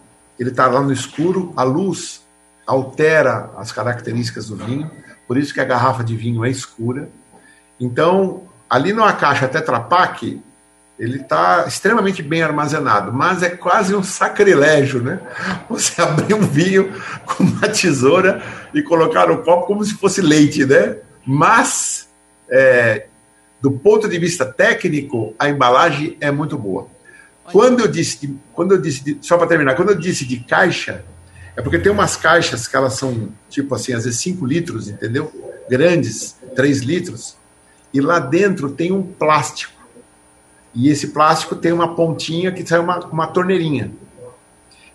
ele 0.40 0.50
está 0.50 0.66
lá 0.66 0.80
no 0.80 0.90
escuro, 0.90 1.52
a 1.54 1.62
luz 1.62 2.24
altera 2.66 3.50
as 3.58 3.70
características 3.70 4.48
do 4.48 4.56
vinho, 4.56 4.90
por 5.28 5.36
isso 5.36 5.52
que 5.52 5.60
a 5.60 5.64
garrafa 5.64 6.02
de 6.02 6.16
vinho 6.16 6.42
é 6.44 6.50
escura. 6.50 7.10
Então, 7.78 8.44
ali 8.68 8.92
numa 8.94 9.12
caixa 9.12 9.46
Tetra 9.46 9.78
Pak, 9.78 10.40
ele 10.98 11.16
está 11.18 11.64
extremamente 11.66 12.22
bem 12.22 12.42
armazenado, 12.42 13.12
mas 13.12 13.42
é 13.42 13.50
quase 13.50 13.94
um 13.94 14.02
sacrilégio, 14.02 15.02
né? 15.02 15.20
Você 15.68 16.00
abrir 16.02 16.34
um 16.34 16.40
vinho 16.40 16.90
com 17.26 17.44
uma 17.44 17.68
tesoura 17.68 18.42
e 18.72 18.82
colocar 18.82 19.26
no 19.28 19.42
copo 19.42 19.66
como 19.66 19.84
se 19.84 19.94
fosse 19.94 20.22
leite, 20.22 20.64
né? 20.64 20.96
Mas, 21.26 22.08
é, 22.50 23.06
do 23.60 23.70
ponto 23.70 24.08
de 24.08 24.18
vista 24.18 24.44
técnico, 24.46 25.34
a 25.38 25.48
embalagem 25.48 26.16
é 26.20 26.30
muito 26.30 26.56
boa. 26.56 26.88
Quando 27.52 27.80
eu 27.80 27.88
disse, 27.88 28.26
de, 28.26 28.36
quando 28.52 28.72
eu 28.72 28.80
disse 28.80 29.04
de, 29.04 29.18
só 29.20 29.36
para 29.36 29.46
terminar, 29.46 29.74
quando 29.74 29.90
eu 29.90 29.98
disse 29.98 30.24
de 30.24 30.40
caixa, 30.40 31.04
é 31.56 31.62
porque 31.62 31.78
tem 31.78 31.90
umas 31.90 32.16
caixas 32.16 32.68
que 32.68 32.76
elas 32.76 32.94
são 32.94 33.28
tipo 33.48 33.74
assim, 33.74 33.92
às 33.92 34.04
vezes 34.04 34.20
5 34.20 34.46
litros, 34.46 34.88
entendeu? 34.88 35.32
Grandes, 35.68 36.36
3 36.54 36.80
litros, 36.80 37.36
e 37.92 38.00
lá 38.00 38.18
dentro 38.18 38.70
tem 38.70 38.92
um 38.92 39.02
plástico. 39.02 39.80
E 40.74 40.88
esse 40.88 41.08
plástico 41.08 41.56
tem 41.56 41.72
uma 41.72 41.94
pontinha 41.94 42.52
que 42.52 42.66
sai 42.66 42.78
uma, 42.78 43.00
uma 43.06 43.26
torneirinha. 43.26 43.92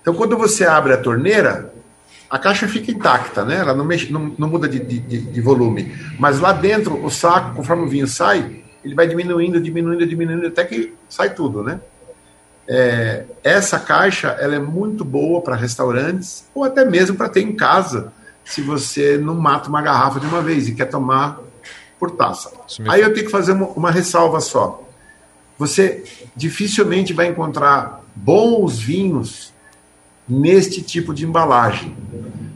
Então, 0.02 0.14
quando 0.14 0.38
você 0.38 0.66
abre 0.66 0.94
a 0.94 0.98
torneira, 0.98 1.74
a 2.30 2.40
caixa 2.40 2.68
fica 2.68 2.92
intacta, 2.92 3.44
né? 3.44 3.58
Ela 3.58 3.74
não, 3.74 3.84
mexe, 3.84 4.12
não, 4.12 4.34
não 4.38 4.48
muda 4.48 4.68
de, 4.68 4.80
de, 4.80 5.00
de, 5.00 5.42
volume. 5.42 5.94
Mas 6.18 6.40
lá 6.40 6.54
dentro, 6.54 7.04
o 7.04 7.10
saco, 7.10 7.56
conforme 7.56 7.84
o 7.84 7.90
vinho 7.90 8.08
sai, 8.08 8.64
ele 8.84 8.96
vai 8.96 9.08
diminuindo, 9.08 9.60
diminuindo, 9.60 10.06
diminuindo, 10.06 10.48
até 10.48 10.64
que 10.64 10.94
sai 11.10 11.34
tudo, 11.34 11.64
né? 11.64 11.80
É, 12.68 13.26
essa 13.44 13.80
caixa 13.80 14.30
ela 14.40 14.56
é 14.56 14.60
muito 14.60 15.06
boa 15.06 15.42
para 15.42 15.56
restaurantes 15.56 16.46
ou 16.54 16.64
até 16.64 16.84
mesmo 16.84 17.16
para 17.16 17.30
ter 17.30 17.42
em 17.42 17.56
casa, 17.56 18.12
se 18.44 18.62
você 18.62 19.18
não 19.18 19.36
mata 19.36 19.70
uma 19.70 19.82
garrafa 19.82 20.20
de 20.20 20.26
uma 20.26 20.42
vez 20.42 20.68
e 20.68 20.74
quer 20.74 20.86
tomar 20.86 21.40
por 22.00 22.12
taça. 22.12 22.52
Aí 22.88 23.02
eu 23.02 23.14
tenho 23.14 23.26
que 23.26 23.32
fazer 23.32 23.52
uma, 23.52 23.68
uma 23.68 23.92
ressalva 23.92 24.40
só. 24.40 24.84
Você 25.58 26.04
dificilmente 26.36 27.14
vai 27.14 27.28
encontrar 27.28 28.02
bons 28.16 28.80
vinhos 28.80 29.54
neste 30.28 30.82
tipo 30.82 31.14
de 31.14 31.26
embalagem. 31.26 31.96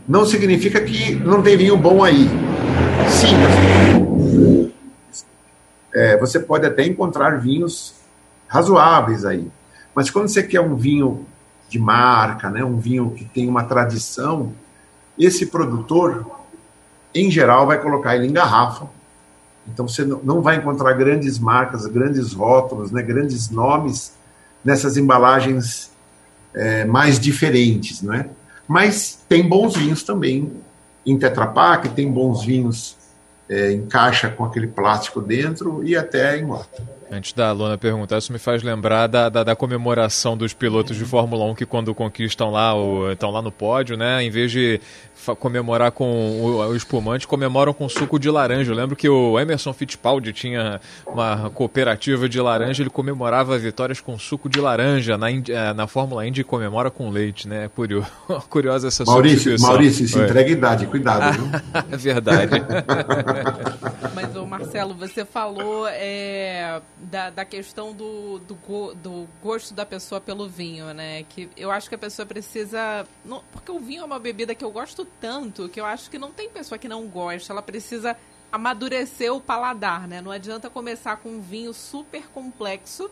Não 0.07 0.25
significa 0.25 0.81
que 0.81 1.15
não 1.15 1.41
tem 1.41 1.55
vinho 1.55 1.77
bom 1.77 2.03
aí. 2.03 2.27
Sim, 3.07 3.35
é, 5.93 6.17
você 6.17 6.39
pode 6.39 6.65
até 6.65 6.85
encontrar 6.85 7.39
vinhos 7.39 7.93
razoáveis 8.47 9.25
aí. 9.25 9.47
Mas 9.99 10.09
quando 10.09 10.29
você 10.29 10.41
quer 10.41 10.61
um 10.61 10.77
vinho 10.77 11.25
de 11.67 11.77
marca, 11.77 12.49
né, 12.49 12.63
um 12.63 12.77
vinho 12.77 13.11
que 13.11 13.25
tem 13.25 13.49
uma 13.49 13.65
tradição, 13.65 14.53
esse 15.17 15.47
produtor, 15.47 16.25
em 17.13 17.29
geral, 17.29 17.67
vai 17.67 17.81
colocar 17.81 18.15
ele 18.15 18.25
em 18.25 18.31
garrafa. 18.31 18.87
Então 19.67 19.85
você 19.89 20.05
não 20.05 20.41
vai 20.41 20.55
encontrar 20.55 20.93
grandes 20.93 21.37
marcas, 21.37 21.85
grandes 21.85 22.31
rótulos, 22.31 22.91
né, 22.91 23.01
grandes 23.01 23.49
nomes 23.49 24.13
nessas 24.63 24.95
embalagens 24.95 25.91
é, 26.53 26.85
mais 26.85 27.19
diferentes, 27.19 28.01
não 28.01 28.13
é? 28.13 28.29
Mas 28.65 29.19
tem 29.27 29.45
bons 29.45 29.75
vinhos 29.75 30.01
também 30.01 30.49
em 31.05 31.19
Tetra 31.19 31.45
Pak, 31.45 31.89
tem 31.89 32.09
bons 32.09 32.45
vinhos 32.45 32.95
é, 33.49 33.73
em 33.73 33.85
caixa 33.85 34.29
com 34.29 34.45
aquele 34.45 34.67
plástico 34.67 35.19
dentro 35.19 35.83
e 35.83 35.97
até 35.97 36.37
em 36.37 36.47
lata. 36.47 36.98
Antes 37.11 37.33
da 37.33 37.51
Lona 37.51 37.75
perguntar, 37.77 38.19
isso 38.19 38.31
me 38.31 38.37
faz 38.37 38.61
lembrar 38.61 39.07
da, 39.07 39.29
da, 39.29 39.43
da, 39.43 39.55
comemoração 39.55 40.37
dos 40.37 40.53
pilotos 40.53 40.95
de 40.95 41.03
Fórmula 41.05 41.43
1 41.45 41.55
que 41.55 41.65
quando 41.65 41.93
conquistam 41.95 42.51
lá, 42.51 42.75
o, 42.75 43.11
estão 43.11 43.31
lá 43.31 43.41
no 43.41 43.51
pódio, 43.51 43.97
né? 43.97 44.23
Em 44.23 44.29
vez 44.29 44.51
de 44.51 44.79
comemorar 45.39 45.91
com 45.91 46.05
o, 46.05 46.57
o, 46.57 46.75
espumante, 46.75 47.27
comemoram 47.27 47.73
com 47.73 47.89
suco 47.89 48.19
de 48.19 48.29
laranja. 48.29 48.71
Eu 48.71 48.75
lembro 48.75 48.95
que 48.95 49.09
o 49.09 49.39
Emerson 49.39 49.73
Fittipaldi 49.73 50.31
tinha 50.31 50.79
uma 51.05 51.49
cooperativa 51.49 52.29
de 52.29 52.39
laranja, 52.39 52.83
ele 52.83 52.89
comemorava 52.89 53.57
vitórias 53.57 53.99
com 53.99 54.17
suco 54.17 54.47
de 54.47 54.61
laranja. 54.61 55.17
Na, 55.17 55.31
eh, 55.31 55.73
na 55.75 55.87
Fórmula 55.87 56.25
Indy 56.27 56.43
comemora 56.43 56.91
com 56.91 57.09
leite, 57.09 57.47
né? 57.47 57.65
É 57.65 57.67
curioso, 57.67 58.07
curiosa 58.49 58.87
essa 58.87 59.03
Maurício, 59.03 59.59
Maurício, 59.59 60.07
se 60.07 60.17
entrega 60.19 60.49
idade, 60.49 60.85
cuidado. 60.85 61.33
Viu? 61.33 61.49
é 61.91 61.97
verdade. 61.97 62.51
Mas, 64.13 64.35
ô 64.35 64.45
Marcelo, 64.45 64.93
você 64.93 65.25
falou 65.25 65.87
é, 65.87 66.81
da, 66.99 67.29
da 67.29 67.45
questão 67.45 67.93
do, 67.93 68.39
do, 68.39 68.55
do, 68.95 69.27
gosto 69.41 69.73
da 69.73 69.85
pessoa 69.85 70.19
pelo 70.19 70.49
vinho, 70.49 70.93
né? 70.93 71.23
Que 71.23 71.49
eu 71.55 71.71
acho 71.71 71.87
que 71.87 71.95
a 71.95 71.97
pessoa 71.97 72.25
precisa. 72.25 73.07
Não, 73.23 73.41
porque 73.51 73.71
o 73.71 73.79
vinho 73.79 74.01
é 74.01 74.05
uma 74.05 74.19
bebida 74.19 74.53
que 74.53 74.63
eu 74.63 74.71
gosto 74.71 75.05
tanto 75.19 75.69
que 75.69 75.79
eu 75.79 75.85
acho 75.85 76.09
que 76.09 76.19
não 76.19 76.31
tem 76.31 76.49
pessoa 76.49 76.77
que 76.77 76.89
não 76.89 77.07
gosta. 77.07 77.53
Ela 77.53 77.61
precisa 77.61 78.17
amadurecer 78.51 79.33
o 79.33 79.39
paladar, 79.39 80.07
né? 80.07 80.21
Não 80.21 80.31
adianta 80.31 80.69
começar 80.69 81.17
com 81.17 81.29
um 81.29 81.41
vinho 81.41 81.73
super 81.73 82.27
complexo. 82.27 83.09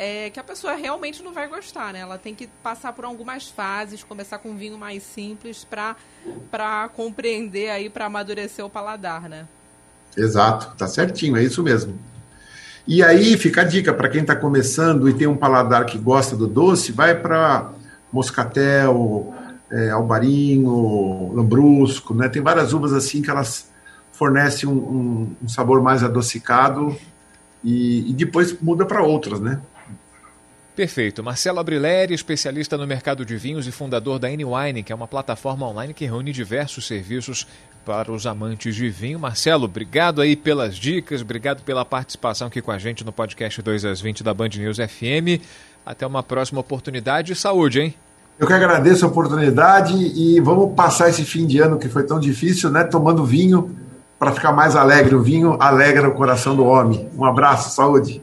É, 0.00 0.30
que 0.30 0.38
a 0.38 0.44
pessoa 0.44 0.74
realmente 0.74 1.24
não 1.24 1.32
vai 1.32 1.48
gostar, 1.48 1.92
né? 1.92 1.98
Ela 1.98 2.16
tem 2.16 2.32
que 2.32 2.46
passar 2.62 2.92
por 2.92 3.04
algumas 3.04 3.48
fases, 3.48 4.04
começar 4.04 4.38
com 4.38 4.50
um 4.50 4.56
vinho 4.56 4.78
mais 4.78 5.02
simples 5.02 5.64
para 5.64 6.88
compreender 6.94 7.70
aí, 7.70 7.90
para 7.90 8.06
amadurecer 8.06 8.64
o 8.64 8.70
paladar, 8.70 9.28
né? 9.28 9.48
Exato, 10.16 10.76
tá 10.76 10.86
certinho, 10.86 11.36
é 11.36 11.42
isso 11.42 11.64
mesmo. 11.64 11.98
E 12.88 13.02
aí 13.02 13.36
fica 13.36 13.60
a 13.60 13.64
dica 13.64 13.92
para 13.92 14.08
quem 14.08 14.22
está 14.22 14.34
começando 14.34 15.10
e 15.10 15.12
tem 15.12 15.26
um 15.26 15.36
paladar 15.36 15.84
que 15.84 15.98
gosta 15.98 16.34
do 16.34 16.46
doce, 16.46 16.90
vai 16.90 17.14
para 17.14 17.70
moscatel, 18.10 19.34
é, 19.70 19.90
albarinho, 19.90 21.30
lambrusco, 21.34 22.14
né? 22.14 22.30
Tem 22.30 22.40
várias 22.40 22.72
uvas 22.72 22.94
assim 22.94 23.20
que 23.20 23.30
elas 23.30 23.70
fornecem 24.10 24.66
um, 24.66 24.72
um, 24.72 25.36
um 25.42 25.48
sabor 25.48 25.82
mais 25.82 26.02
adocicado 26.02 26.96
e, 27.62 28.10
e 28.10 28.14
depois 28.14 28.58
muda 28.58 28.86
para 28.86 29.02
outras, 29.02 29.38
né? 29.38 29.60
Perfeito. 30.78 31.24
Marcelo 31.24 31.58
Abrileri, 31.58 32.14
especialista 32.14 32.78
no 32.78 32.86
mercado 32.86 33.24
de 33.24 33.36
vinhos 33.36 33.66
e 33.66 33.72
fundador 33.72 34.16
da 34.16 34.30
N-Wine, 34.30 34.84
que 34.84 34.92
é 34.92 34.94
uma 34.94 35.08
plataforma 35.08 35.66
online 35.66 35.92
que 35.92 36.04
reúne 36.04 36.30
diversos 36.30 36.86
serviços 36.86 37.48
para 37.84 38.12
os 38.12 38.28
amantes 38.28 38.76
de 38.76 38.88
vinho. 38.88 39.18
Marcelo, 39.18 39.64
obrigado 39.64 40.22
aí 40.22 40.36
pelas 40.36 40.76
dicas, 40.76 41.20
obrigado 41.20 41.64
pela 41.64 41.84
participação 41.84 42.46
aqui 42.46 42.62
com 42.62 42.70
a 42.70 42.78
gente 42.78 43.04
no 43.04 43.10
podcast 43.10 43.60
2 43.60 43.86
às 43.86 44.00
20 44.00 44.22
da 44.22 44.32
Band 44.32 44.50
News 44.50 44.76
FM. 44.76 45.42
Até 45.84 46.06
uma 46.06 46.22
próxima 46.22 46.60
oportunidade 46.60 47.32
e 47.32 47.34
saúde, 47.34 47.80
hein? 47.80 47.94
Eu 48.38 48.46
que 48.46 48.52
agradeço 48.52 49.04
a 49.04 49.08
oportunidade 49.08 49.96
e 49.96 50.38
vamos 50.38 50.76
passar 50.76 51.08
esse 51.08 51.24
fim 51.24 51.44
de 51.44 51.58
ano 51.58 51.76
que 51.76 51.88
foi 51.88 52.04
tão 52.04 52.20
difícil, 52.20 52.70
né? 52.70 52.84
Tomando 52.84 53.24
vinho 53.24 53.76
para 54.16 54.30
ficar 54.30 54.52
mais 54.52 54.76
alegre. 54.76 55.16
O 55.16 55.22
vinho 55.24 55.56
alegra 55.58 56.08
o 56.08 56.14
coração 56.14 56.54
do 56.54 56.64
homem. 56.64 57.08
Um 57.18 57.24
abraço, 57.24 57.74
saúde. 57.74 58.22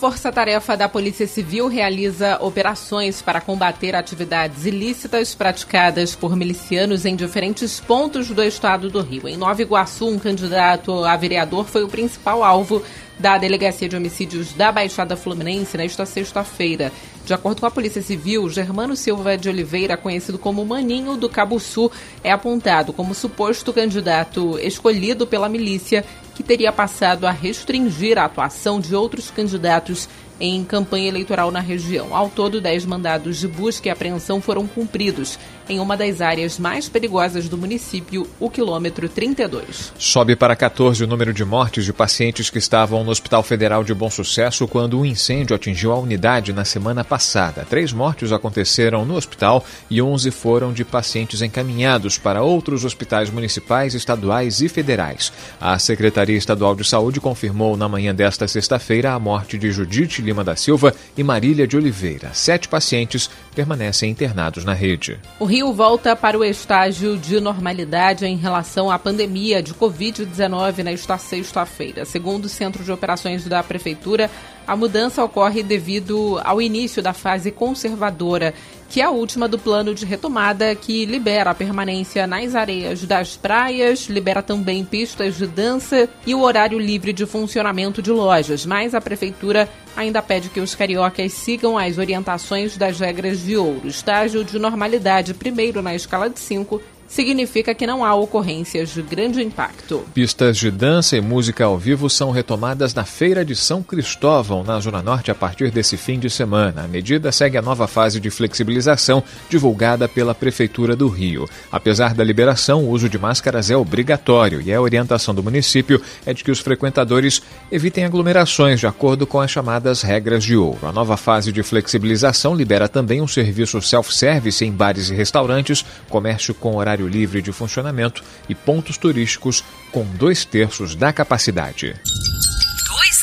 A 0.00 0.08
Força 0.08 0.32
Tarefa 0.32 0.78
da 0.78 0.88
Polícia 0.88 1.26
Civil 1.26 1.68
realiza 1.68 2.38
operações 2.40 3.20
para 3.20 3.38
combater 3.38 3.94
atividades 3.94 4.64
ilícitas 4.64 5.34
praticadas 5.34 6.14
por 6.14 6.34
milicianos 6.34 7.04
em 7.04 7.14
diferentes 7.14 7.78
pontos 7.80 8.30
do 8.30 8.42
estado 8.42 8.88
do 8.88 9.02
Rio. 9.02 9.28
Em 9.28 9.36
Nova 9.36 9.60
Iguaçu, 9.60 10.08
um 10.08 10.18
candidato 10.18 11.04
a 11.04 11.14
vereador 11.18 11.66
foi 11.66 11.84
o 11.84 11.88
principal 11.88 12.42
alvo 12.42 12.82
da 13.18 13.36
Delegacia 13.36 13.86
de 13.86 13.94
Homicídios 13.94 14.54
da 14.54 14.72
Baixada 14.72 15.14
Fluminense 15.14 15.76
nesta 15.76 16.06
sexta-feira. 16.06 16.90
De 17.26 17.34
acordo 17.34 17.60
com 17.60 17.66
a 17.66 17.70
Polícia 17.70 18.00
Civil, 18.00 18.48
Germano 18.48 18.96
Silva 18.96 19.36
de 19.36 19.50
Oliveira, 19.50 19.98
conhecido 19.98 20.38
como 20.38 20.64
Maninho 20.64 21.18
do 21.18 21.28
Cabo 21.28 21.60
Sul, 21.60 21.92
é 22.24 22.32
apontado 22.32 22.94
como 22.94 23.14
suposto 23.14 23.74
candidato 23.74 24.58
escolhido 24.58 25.26
pela 25.26 25.50
milícia 25.50 26.02
que 26.34 26.42
teria 26.42 26.72
passado 26.72 27.26
a 27.26 27.30
restringir 27.30 28.18
a 28.18 28.24
atuação 28.24 28.80
de 28.80 28.94
outros 28.94 29.30
candidatos 29.30 30.08
em 30.40 30.64
campanha 30.64 31.08
eleitoral 31.08 31.50
na 31.50 31.60
região. 31.60 32.16
Ao 32.16 32.28
todo, 32.28 32.60
10 32.60 32.86
mandados 32.86 33.38
de 33.38 33.46
busca 33.46 33.88
e 33.88 33.90
apreensão 33.90 34.40
foram 34.40 34.66
cumpridos 34.66 35.38
em 35.68 35.78
uma 35.78 35.96
das 35.96 36.20
áreas 36.20 36.58
mais 36.58 36.88
perigosas 36.88 37.48
do 37.48 37.56
município, 37.56 38.26
o 38.40 38.50
quilômetro 38.50 39.08
32. 39.08 39.92
Sobe 39.96 40.34
para 40.34 40.56
14 40.56 41.04
o 41.04 41.06
número 41.06 41.32
de 41.32 41.44
mortes 41.44 41.84
de 41.84 41.92
pacientes 41.92 42.50
que 42.50 42.58
estavam 42.58 43.04
no 43.04 43.10
Hospital 43.10 43.42
Federal 43.44 43.84
de 43.84 43.94
Bom 43.94 44.10
Sucesso 44.10 44.66
quando 44.66 44.98
um 44.98 45.04
incêndio 45.04 45.54
atingiu 45.54 45.92
a 45.92 45.98
unidade 45.98 46.52
na 46.52 46.64
semana 46.64 47.04
passada. 47.04 47.64
Três 47.68 47.92
mortes 47.92 48.32
aconteceram 48.32 49.04
no 49.04 49.14
hospital 49.14 49.64
e 49.88 50.02
11 50.02 50.32
foram 50.32 50.72
de 50.72 50.84
pacientes 50.84 51.40
encaminhados 51.40 52.18
para 52.18 52.42
outros 52.42 52.84
hospitais 52.84 53.30
municipais, 53.30 53.94
estaduais 53.94 54.60
e 54.60 54.68
federais. 54.68 55.32
A 55.60 55.78
Secretaria 55.78 56.36
Estadual 56.36 56.74
de 56.74 56.82
Saúde 56.82 57.20
confirmou 57.20 57.76
na 57.76 57.88
manhã 57.88 58.12
desta 58.12 58.48
sexta-feira 58.48 59.12
a 59.12 59.18
morte 59.20 59.56
de 59.56 59.70
Judite 59.70 60.20
Lima 60.30 60.44
da 60.44 60.54
Silva 60.54 60.94
e 61.16 61.24
Marília 61.24 61.66
de 61.66 61.76
Oliveira. 61.76 62.30
Sete 62.32 62.68
pacientes 62.68 63.28
permanecem 63.52 64.08
internados 64.08 64.64
na 64.64 64.72
rede. 64.72 65.18
O 65.40 65.44
Rio 65.44 65.72
volta 65.72 66.14
para 66.14 66.38
o 66.38 66.44
estágio 66.44 67.18
de 67.18 67.40
normalidade 67.40 68.24
em 68.24 68.36
relação 68.36 68.88
à 68.88 68.96
pandemia 68.96 69.60
de 69.60 69.74
Covid-19 69.74 70.84
nesta 70.84 71.18
sexta-feira. 71.18 72.04
Segundo 72.04 72.44
o 72.44 72.48
Centro 72.48 72.84
de 72.84 72.92
Operações 72.92 73.44
da 73.44 73.60
Prefeitura, 73.60 74.30
a 74.64 74.76
mudança 74.76 75.24
ocorre 75.24 75.64
devido 75.64 76.40
ao 76.44 76.62
início 76.62 77.02
da 77.02 77.12
fase 77.12 77.50
conservadora, 77.50 78.54
que 78.90 79.00
é 79.00 79.04
a 79.04 79.10
última 79.10 79.46
do 79.46 79.56
plano 79.56 79.94
de 79.94 80.04
retomada 80.04 80.74
que 80.74 81.06
libera 81.06 81.50
a 81.52 81.54
permanência 81.54 82.26
nas 82.26 82.56
areias 82.56 83.04
das 83.04 83.36
praias, 83.36 84.08
libera 84.08 84.42
também 84.42 84.84
pistas 84.84 85.38
de 85.38 85.46
dança 85.46 86.08
e 86.26 86.34
o 86.34 86.42
horário 86.42 86.76
livre 86.76 87.12
de 87.12 87.24
funcionamento 87.24 88.02
de 88.02 88.10
lojas. 88.10 88.66
Mas 88.66 88.92
a 88.92 89.00
prefeitura 89.00 89.68
ainda 89.96 90.20
pede 90.20 90.48
que 90.48 90.58
os 90.58 90.74
cariocas 90.74 91.32
sigam 91.32 91.78
as 91.78 91.98
orientações 91.98 92.76
das 92.76 92.98
regras 92.98 93.40
de 93.40 93.56
ouro. 93.56 93.86
Estágio 93.86 94.42
de 94.44 94.58
normalidade 94.58 95.34
primeiro 95.34 95.80
na 95.80 95.94
escala 95.94 96.28
de 96.28 96.40
5 96.40 96.82
significa 97.10 97.74
que 97.74 97.86
não 97.86 98.04
há 98.04 98.14
ocorrências 98.14 98.90
de 98.90 99.02
grande 99.02 99.42
impacto. 99.42 100.04
Pistas 100.14 100.56
de 100.56 100.70
dança 100.70 101.16
e 101.16 101.20
música 101.20 101.64
ao 101.64 101.76
vivo 101.76 102.08
são 102.08 102.30
retomadas 102.30 102.94
na 102.94 103.04
Feira 103.04 103.44
de 103.44 103.56
São 103.56 103.82
Cristóvão, 103.82 104.62
na 104.62 104.78
Zona 104.78 105.02
Norte, 105.02 105.30
a 105.30 105.34
partir 105.34 105.72
desse 105.72 105.96
fim 105.96 106.20
de 106.20 106.30
semana. 106.30 106.84
A 106.84 106.88
medida 106.88 107.32
segue 107.32 107.58
a 107.58 107.62
nova 107.62 107.88
fase 107.88 108.20
de 108.20 108.30
flexibilização 108.30 109.24
divulgada 109.48 110.08
pela 110.08 110.34
Prefeitura 110.34 110.94
do 110.94 111.08
Rio. 111.08 111.48
Apesar 111.72 112.14
da 112.14 112.22
liberação, 112.22 112.84
o 112.84 112.90
uso 112.90 113.08
de 113.08 113.18
máscaras 113.18 113.70
é 113.70 113.76
obrigatório 113.76 114.60
e 114.60 114.72
a 114.72 114.80
orientação 114.80 115.34
do 115.34 115.42
município 115.42 116.00
é 116.24 116.32
de 116.32 116.44
que 116.44 116.50
os 116.50 116.60
frequentadores 116.60 117.42
evitem 117.72 118.04
aglomerações 118.04 118.78
de 118.78 118.86
acordo 118.86 119.26
com 119.26 119.40
as 119.40 119.50
chamadas 119.50 120.02
regras 120.02 120.44
de 120.44 120.56
ouro. 120.56 120.86
A 120.86 120.92
nova 120.92 121.16
fase 121.16 121.50
de 121.50 121.62
flexibilização 121.64 122.54
libera 122.54 122.88
também 122.88 123.20
um 123.20 123.26
serviço 123.26 123.82
self-service 123.82 124.64
em 124.64 124.70
bares 124.70 125.10
e 125.10 125.14
restaurantes, 125.14 125.84
comércio 126.08 126.54
com 126.54 126.76
horário 126.76 126.99
horário 127.00 127.08
livre 127.08 127.40
de 127.40 127.52
funcionamento 127.52 128.22
e 128.48 128.54
pontos 128.54 128.98
turísticos 128.98 129.64
com 129.90 130.04
dois 130.04 130.44
terços 130.44 130.94
da 130.94 131.12
capacidade. 131.12 131.94
2 131.94 132.00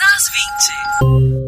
às 0.02 0.24
20. 1.42 1.47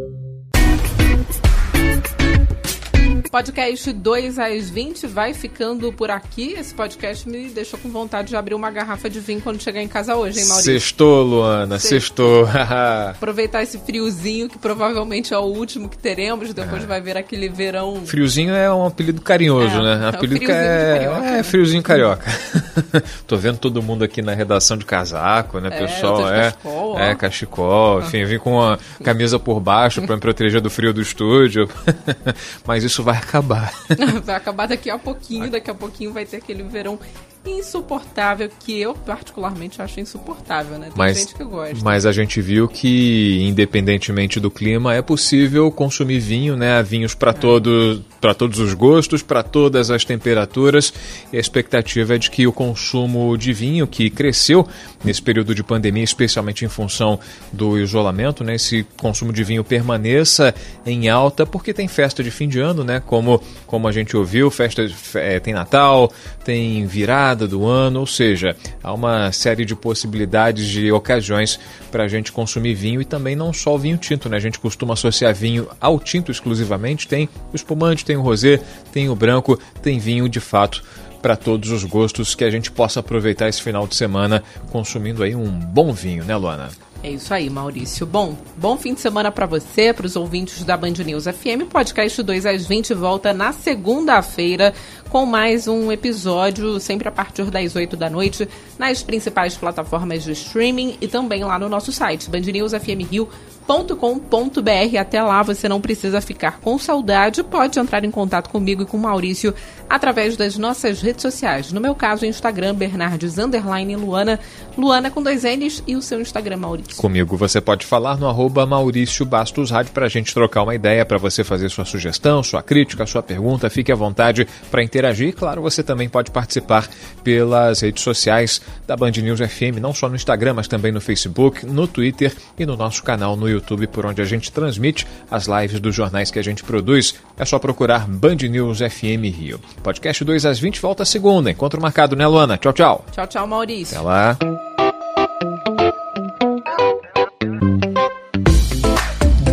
Podcast 3.31 3.93
2 3.93 4.39
às 4.39 4.71
20 4.71 5.05
vai 5.05 5.35
ficando 5.35 5.93
por 5.93 6.09
aqui. 6.09 6.53
Esse 6.57 6.73
podcast 6.73 7.29
me 7.29 7.49
deixou 7.49 7.79
com 7.79 7.87
vontade 7.87 8.29
de 8.29 8.35
abrir 8.35 8.55
uma 8.55 8.71
garrafa 8.71 9.07
de 9.07 9.19
vinho 9.19 9.39
quando 9.39 9.61
chegar 9.61 9.83
em 9.83 9.87
casa 9.87 10.15
hoje, 10.15 10.39
hein, 10.39 10.47
Maurício? 10.47 10.73
Sextou, 10.73 11.23
Luana, 11.23 11.77
sextou. 11.77 12.47
Aproveitar 13.11 13.61
esse 13.61 13.77
friozinho, 13.77 14.49
que 14.49 14.57
provavelmente 14.57 15.31
é 15.31 15.37
o 15.37 15.43
último 15.43 15.87
que 15.87 15.97
teremos, 15.97 16.51
depois 16.55 16.83
é. 16.83 16.87
vai 16.87 17.01
ver 17.01 17.17
aquele 17.17 17.49
verão. 17.49 18.03
Friozinho 18.03 18.55
é 18.55 18.73
um 18.73 18.87
apelido 18.87 19.21
carinhoso, 19.21 19.75
é, 19.77 19.81
né? 19.83 20.05
É 20.05 20.09
apelido 20.09 20.43
friozinho 20.43 20.65
é, 20.65 20.97
carioca, 20.97 21.27
é 21.27 21.43
friozinho 21.43 21.83
carioca. 21.83 22.31
Tô 23.27 23.37
vendo 23.37 23.59
todo 23.59 23.79
mundo 23.83 24.03
aqui 24.03 24.23
na 24.23 24.33
redação 24.33 24.75
de 24.75 24.85
casaco, 24.85 25.59
né, 25.59 25.69
é, 25.71 25.79
pessoal? 25.85 26.33
É, 26.33 26.51
cachecol, 26.51 26.99
é, 26.99 27.15
cachecol, 27.15 27.99
enfim, 28.01 28.25
vim 28.25 28.39
com 28.39 28.53
uma 28.53 28.79
camisa 29.03 29.37
por 29.37 29.59
baixo 29.59 30.01
para 30.01 30.15
me 30.15 30.21
proteger 30.21 30.61
do 30.61 30.69
frio 30.69 30.91
do 30.91 31.01
estúdio. 31.01 31.69
Mas 32.65 32.83
isso 32.83 33.03
vai 33.03 33.18
acabar. 33.19 33.73
vai 34.23 34.35
acabar 34.35 34.67
daqui 34.67 34.89
a 34.89 34.97
pouquinho, 34.97 35.49
daqui 35.49 35.69
a 35.69 35.75
pouquinho 35.75 36.11
vai 36.11 36.25
ter 36.25 36.37
aquele 36.37 36.63
verão 36.63 36.99
insuportável 37.45 38.49
que 38.59 38.79
eu 38.79 38.93
particularmente 38.93 39.81
acho 39.81 39.99
insuportável, 39.99 40.77
né? 40.77 40.87
Tem 40.87 40.97
mas, 40.97 41.19
gente 41.19 41.35
que 41.35 41.43
gosta. 41.43 41.77
Mas 41.83 42.05
a 42.05 42.11
gente 42.11 42.41
viu 42.41 42.67
que 42.67 43.41
independentemente 43.41 44.39
do 44.39 44.51
clima 44.51 44.93
é 44.93 45.01
possível 45.01 45.71
consumir 45.71 46.19
vinho, 46.19 46.57
né? 46.57 46.81
Vinhos 46.83 47.15
para 47.15 47.31
é. 47.31 47.33
todos 47.33 48.01
para 48.19 48.33
todos 48.33 48.59
os 48.59 48.73
gostos, 48.73 49.21
para 49.21 49.43
todas 49.43 49.89
as 49.91 50.05
temperaturas. 50.05 50.93
E 51.31 51.37
a 51.37 51.39
expectativa 51.39 52.15
é 52.15 52.17
de 52.17 52.29
que 52.29 52.45
o 52.47 52.51
consumo 52.51 53.37
de 53.37 53.53
vinho, 53.53 53.87
que 53.87 54.09
cresceu 54.09 54.67
nesse 55.03 55.21
período 55.21 55.55
de 55.55 55.63
pandemia, 55.63 56.03
especialmente 56.03 56.65
em 56.65 56.69
função 56.69 57.19
do 57.51 57.77
isolamento, 57.77 58.43
né? 58.43 58.55
Esse 58.55 58.85
consumo 58.97 59.31
de 59.31 59.43
vinho 59.43 59.63
permaneça 59.63 60.53
em 60.85 61.09
alta, 61.09 61.45
porque 61.45 61.73
tem 61.73 61.87
festa 61.87 62.23
de 62.23 62.31
fim 62.31 62.47
de 62.47 62.59
ano, 62.59 62.83
né? 62.83 63.01
Como, 63.05 63.41
como 63.65 63.87
a 63.87 63.91
gente 63.91 64.15
ouviu, 64.15 64.49
festa 64.51 64.85
é, 65.15 65.39
tem 65.39 65.53
Natal, 65.53 66.11
tem 66.43 66.85
virada 66.85 67.47
do 67.47 67.65
ano, 67.65 68.01
ou 68.01 68.07
seja, 68.07 68.55
há 68.83 68.93
uma 68.93 69.31
série 69.31 69.65
de 69.65 69.75
possibilidades 69.75 70.67
de 70.67 70.91
ocasiões 70.91 71.59
para 71.91 72.03
a 72.03 72.07
gente 72.07 72.31
consumir 72.31 72.73
vinho 72.73 73.01
e 73.01 73.05
também 73.05 73.35
não 73.35 73.53
só 73.53 73.75
o 73.75 73.79
vinho 73.79 73.97
tinto, 73.97 74.29
né? 74.29 74.37
A 74.37 74.41
gente 74.41 74.59
costuma 74.59 74.93
associar 74.93 75.33
vinho 75.33 75.67
ao 75.79 75.99
tinto 75.99 76.31
exclusivamente, 76.31 77.07
tem 77.07 77.29
o 77.51 77.55
espumante, 77.55 78.05
tem 78.09 78.17
o 78.17 78.21
rosé, 78.21 78.59
tem 78.91 79.07
o 79.07 79.15
branco, 79.15 79.59
tem 79.83 79.99
vinho 79.99 80.27
de 80.27 80.39
fato 80.39 80.83
para 81.21 81.35
todos 81.35 81.69
os 81.69 81.83
gostos 81.83 82.33
que 82.33 82.43
a 82.43 82.49
gente 82.49 82.71
possa 82.71 83.01
aproveitar 83.01 83.47
esse 83.47 83.61
final 83.61 83.85
de 83.85 83.93
semana 83.93 84.43
consumindo 84.71 85.21
aí 85.21 85.35
um 85.35 85.47
bom 85.47 85.93
vinho, 85.93 86.23
né, 86.23 86.35
Luana? 86.35 86.69
É 87.03 87.11
isso 87.11 87.31
aí, 87.31 87.51
Maurício. 87.51 88.07
Bom, 88.07 88.35
bom 88.57 88.77
fim 88.77 88.95
de 88.95 88.99
semana 88.99 89.31
para 89.31 89.45
você, 89.45 89.93
para 89.93 90.07
os 90.07 90.15
ouvintes 90.15 90.63
da 90.63 90.75
Band 90.75 90.93
News 91.05 91.25
FM. 91.25 91.69
Podcast 91.71 92.23
2 92.23 92.47
às 92.47 92.65
20 92.65 92.95
volta 92.95 93.31
na 93.31 93.53
segunda-feira 93.53 94.73
com 95.07 95.23
mais 95.23 95.67
um 95.67 95.91
episódio, 95.91 96.79
sempre 96.79 97.09
a 97.09 97.11
partir 97.11 97.45
das 97.51 97.75
8 97.75 97.95
da 97.95 98.09
noite, 98.09 98.49
nas 98.79 99.03
principais 99.03 99.55
plataformas 99.55 100.23
de 100.23 100.31
streaming 100.31 100.97
e 100.99 101.07
também 101.07 101.43
lá 101.43 101.59
no 101.59 101.69
nosso 101.69 101.91
site, 101.91 102.27
bandnewsfmrio.com 102.27 103.58
com.br 103.69 104.97
Até 104.99 105.21
lá 105.21 105.43
você 105.43 105.69
não 105.69 105.79
precisa 105.79 106.19
ficar 106.21 106.59
com 106.59 106.79
saudade, 106.79 107.43
pode 107.43 107.77
entrar 107.77 108.03
em 108.03 108.09
contato 108.09 108.49
comigo 108.49 108.81
e 108.81 108.85
com 108.85 108.97
Maurício 108.97 109.53
através 109.87 110.35
das 110.35 110.57
nossas 110.57 111.01
redes 111.01 111.21
sociais. 111.21 111.71
No 111.71 111.79
meu 111.79 111.93
caso, 111.93 112.25
Instagram, 112.25 112.73
Bernardes 112.73 113.37
Underline 113.37 113.95
Luana, 113.95 114.39
Luana 114.75 115.11
com 115.11 115.21
dois 115.21 115.43
N's 115.43 115.83
e 115.85 115.95
o 115.95 116.01
seu 116.01 116.19
Instagram, 116.19 116.57
Maurício. 116.57 116.95
Comigo 116.95 117.37
você 117.37 117.61
pode 117.61 117.85
falar 117.85 118.17
no 118.17 118.27
arroba 118.27 118.65
Maurício 118.65 119.23
Bastos 119.23 119.69
Rádio 119.69 119.91
para 119.91 120.07
a 120.07 120.09
gente 120.09 120.33
trocar 120.33 120.63
uma 120.63 120.73
ideia, 120.73 121.05
para 121.05 121.19
você 121.19 121.43
fazer 121.43 121.69
sua 121.69 121.85
sugestão, 121.85 122.41
sua 122.41 122.63
crítica, 122.63 123.05
sua 123.05 123.21
pergunta. 123.21 123.69
Fique 123.69 123.91
à 123.91 123.95
vontade 123.95 124.47
para 124.71 124.83
interagir. 124.83 125.35
Claro, 125.35 125.61
você 125.61 125.83
também 125.83 126.09
pode 126.09 126.31
participar 126.31 126.87
pelas 127.23 127.81
redes 127.81 128.03
sociais 128.03 128.61
da 128.87 128.97
Band 128.97 129.11
News 129.11 129.39
FM, 129.39 129.79
não 129.79 129.93
só 129.93 130.09
no 130.09 130.15
Instagram, 130.15 130.55
mas 130.55 130.67
também 130.67 130.91
no 130.91 131.01
Facebook, 131.01 131.65
no 131.65 131.87
Twitter 131.87 132.33
e 132.57 132.65
no 132.65 132.75
nosso 132.75 133.03
canal 133.03 133.35
no 133.35 133.47
YouTube, 133.47 133.58
por 133.87 134.05
onde 134.05 134.21
a 134.21 134.25
gente 134.25 134.51
transmite 134.51 135.05
as 135.29 135.47
lives 135.47 135.79
dos 135.79 135.95
jornais 135.95 136.31
que 136.31 136.39
a 136.39 136.43
gente 136.43 136.63
produz. 136.63 137.15
É 137.37 137.45
só 137.45 137.59
procurar 137.59 138.07
Band 138.07 138.37
News 138.49 138.79
FM 138.79 139.25
Rio. 139.33 139.59
Podcast 139.83 140.23
2 140.23 140.45
às 140.45 140.59
20 140.59 140.79
volta 140.79 141.05
segunda. 141.05 141.51
Encontro 141.51 141.81
marcado, 141.81 142.15
né, 142.15 142.25
Luana? 142.27 142.57
Tchau, 142.57 142.73
tchau. 142.73 143.05
Tchau, 143.11 143.27
tchau, 143.27 143.47
Maurício. 143.47 143.97
Até 143.97 144.05
lá. 144.05 144.37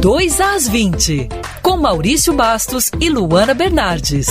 Dois 0.01 0.41
às 0.41 0.69
20, 0.69 1.29
com 1.63 1.77
Maurício 1.77 2.33
Bastos 2.33 2.93
e 3.01 3.11
Luana 3.11 3.55
Bernardes. 3.55 4.29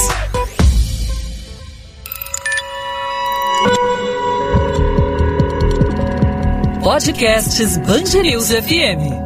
Podcasts 6.81 7.77
Band 7.79 8.21
News 8.21 8.51
FM. 8.51 9.24